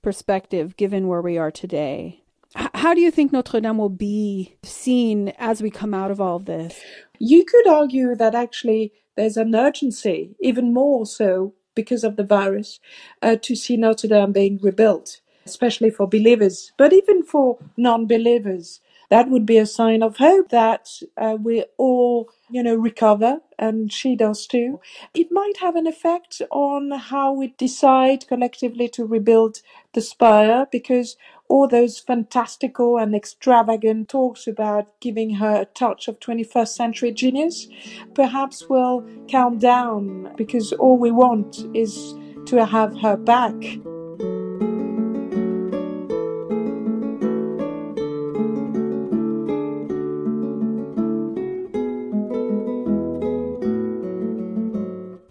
perspective 0.02 0.76
given 0.76 1.08
where 1.08 1.22
we 1.22 1.38
are 1.38 1.50
today. 1.50 2.22
how 2.54 2.94
do 2.94 3.00
you 3.00 3.10
think 3.10 3.32
Notre 3.32 3.60
Dame 3.60 3.78
will 3.78 3.88
be 3.88 4.56
seen 4.62 5.32
as 5.38 5.62
we 5.62 5.70
come 5.70 5.94
out 5.94 6.10
of 6.10 6.20
all 6.20 6.36
of 6.36 6.44
this? 6.44 6.80
You 7.18 7.44
could 7.44 7.66
argue 7.66 8.14
that 8.14 8.34
actually 8.34 8.92
there's 9.16 9.36
an 9.36 9.54
urgency, 9.54 10.36
even 10.40 10.74
more 10.74 11.06
so 11.06 11.54
because 11.74 12.04
of 12.04 12.16
the 12.16 12.24
virus, 12.24 12.80
uh, 13.22 13.36
to 13.42 13.56
see 13.56 13.76
Notre 13.76 14.08
Dame 14.08 14.32
being 14.32 14.58
rebuilt, 14.62 15.20
especially 15.46 15.90
for 15.90 16.08
believers, 16.08 16.72
but 16.78 16.92
even 16.92 17.22
for 17.22 17.58
non 17.76 18.06
believers. 18.06 18.80
That 19.10 19.30
would 19.30 19.46
be 19.46 19.58
a 19.58 19.66
sign 19.66 20.02
of 20.02 20.16
hope 20.16 20.50
that 20.50 20.88
uh, 21.16 21.36
we 21.40 21.64
all, 21.78 22.30
you 22.50 22.62
know, 22.62 22.74
recover, 22.74 23.40
and 23.58 23.92
she 23.92 24.16
does 24.16 24.46
too. 24.46 24.80
It 25.14 25.28
might 25.30 25.58
have 25.60 25.76
an 25.76 25.86
effect 25.86 26.42
on 26.50 26.90
how 26.92 27.32
we 27.32 27.48
decide 27.58 28.26
collectively 28.26 28.88
to 28.90 29.04
rebuild 29.04 29.60
the 29.94 30.00
spire, 30.00 30.66
because 30.72 31.16
all 31.48 31.68
those 31.68 31.98
fantastical 31.98 32.98
and 32.98 33.14
extravagant 33.14 34.08
talks 34.08 34.46
about 34.46 34.88
giving 35.00 35.34
her 35.34 35.62
a 35.62 35.64
touch 35.66 36.08
of 36.08 36.18
21st 36.20 36.68
century 36.68 37.12
genius 37.12 37.68
perhaps 38.14 38.68
will 38.68 39.06
calm 39.30 39.58
down 39.58 40.32
because 40.36 40.72
all 40.72 40.98
we 40.98 41.10
want 41.10 41.64
is 41.74 42.14
to 42.46 42.64
have 42.64 42.98
her 43.00 43.16
back. 43.16 43.54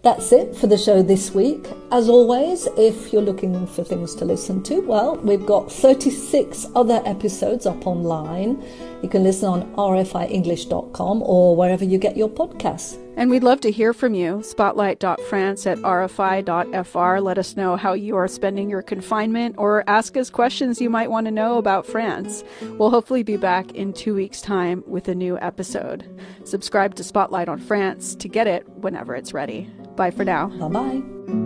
That's 0.02 0.32
it 0.32 0.54
for 0.54 0.66
the 0.66 0.76
show 0.76 1.02
this 1.02 1.34
week. 1.34 1.66
As 1.94 2.08
always, 2.08 2.66
if 2.76 3.12
you're 3.12 3.22
looking 3.22 3.68
for 3.68 3.84
things 3.84 4.16
to 4.16 4.24
listen 4.24 4.64
to, 4.64 4.80
well, 4.80 5.14
we've 5.18 5.46
got 5.46 5.70
36 5.70 6.66
other 6.74 7.00
episodes 7.06 7.66
up 7.66 7.86
online. 7.86 8.60
You 9.00 9.08
can 9.08 9.22
listen 9.22 9.48
on 9.48 9.72
rfienglish.com 9.76 11.22
or 11.22 11.54
wherever 11.54 11.84
you 11.84 11.98
get 11.98 12.16
your 12.16 12.28
podcasts. 12.28 12.98
And 13.16 13.30
we'd 13.30 13.44
love 13.44 13.60
to 13.60 13.70
hear 13.70 13.92
from 13.92 14.12
you. 14.14 14.42
Spotlight.france 14.42 15.68
at 15.68 15.78
rfi.fr. 15.78 17.22
Let 17.22 17.38
us 17.38 17.56
know 17.56 17.76
how 17.76 17.92
you 17.92 18.16
are 18.16 18.26
spending 18.26 18.68
your 18.68 18.82
confinement 18.82 19.54
or 19.56 19.88
ask 19.88 20.16
us 20.16 20.30
questions 20.30 20.80
you 20.80 20.90
might 20.90 21.12
want 21.12 21.26
to 21.26 21.30
know 21.30 21.58
about 21.58 21.86
France. 21.86 22.42
We'll 22.76 22.90
hopefully 22.90 23.22
be 23.22 23.36
back 23.36 23.70
in 23.70 23.92
two 23.92 24.16
weeks' 24.16 24.40
time 24.40 24.82
with 24.88 25.06
a 25.06 25.14
new 25.14 25.38
episode. 25.38 26.20
Subscribe 26.42 26.96
to 26.96 27.04
Spotlight 27.04 27.48
on 27.48 27.60
France 27.60 28.16
to 28.16 28.26
get 28.26 28.48
it 28.48 28.68
whenever 28.68 29.14
it's 29.14 29.32
ready. 29.32 29.70
Bye 29.94 30.10
for 30.10 30.24
now. 30.24 30.48
Bye 30.48 30.68
bye. 30.68 31.43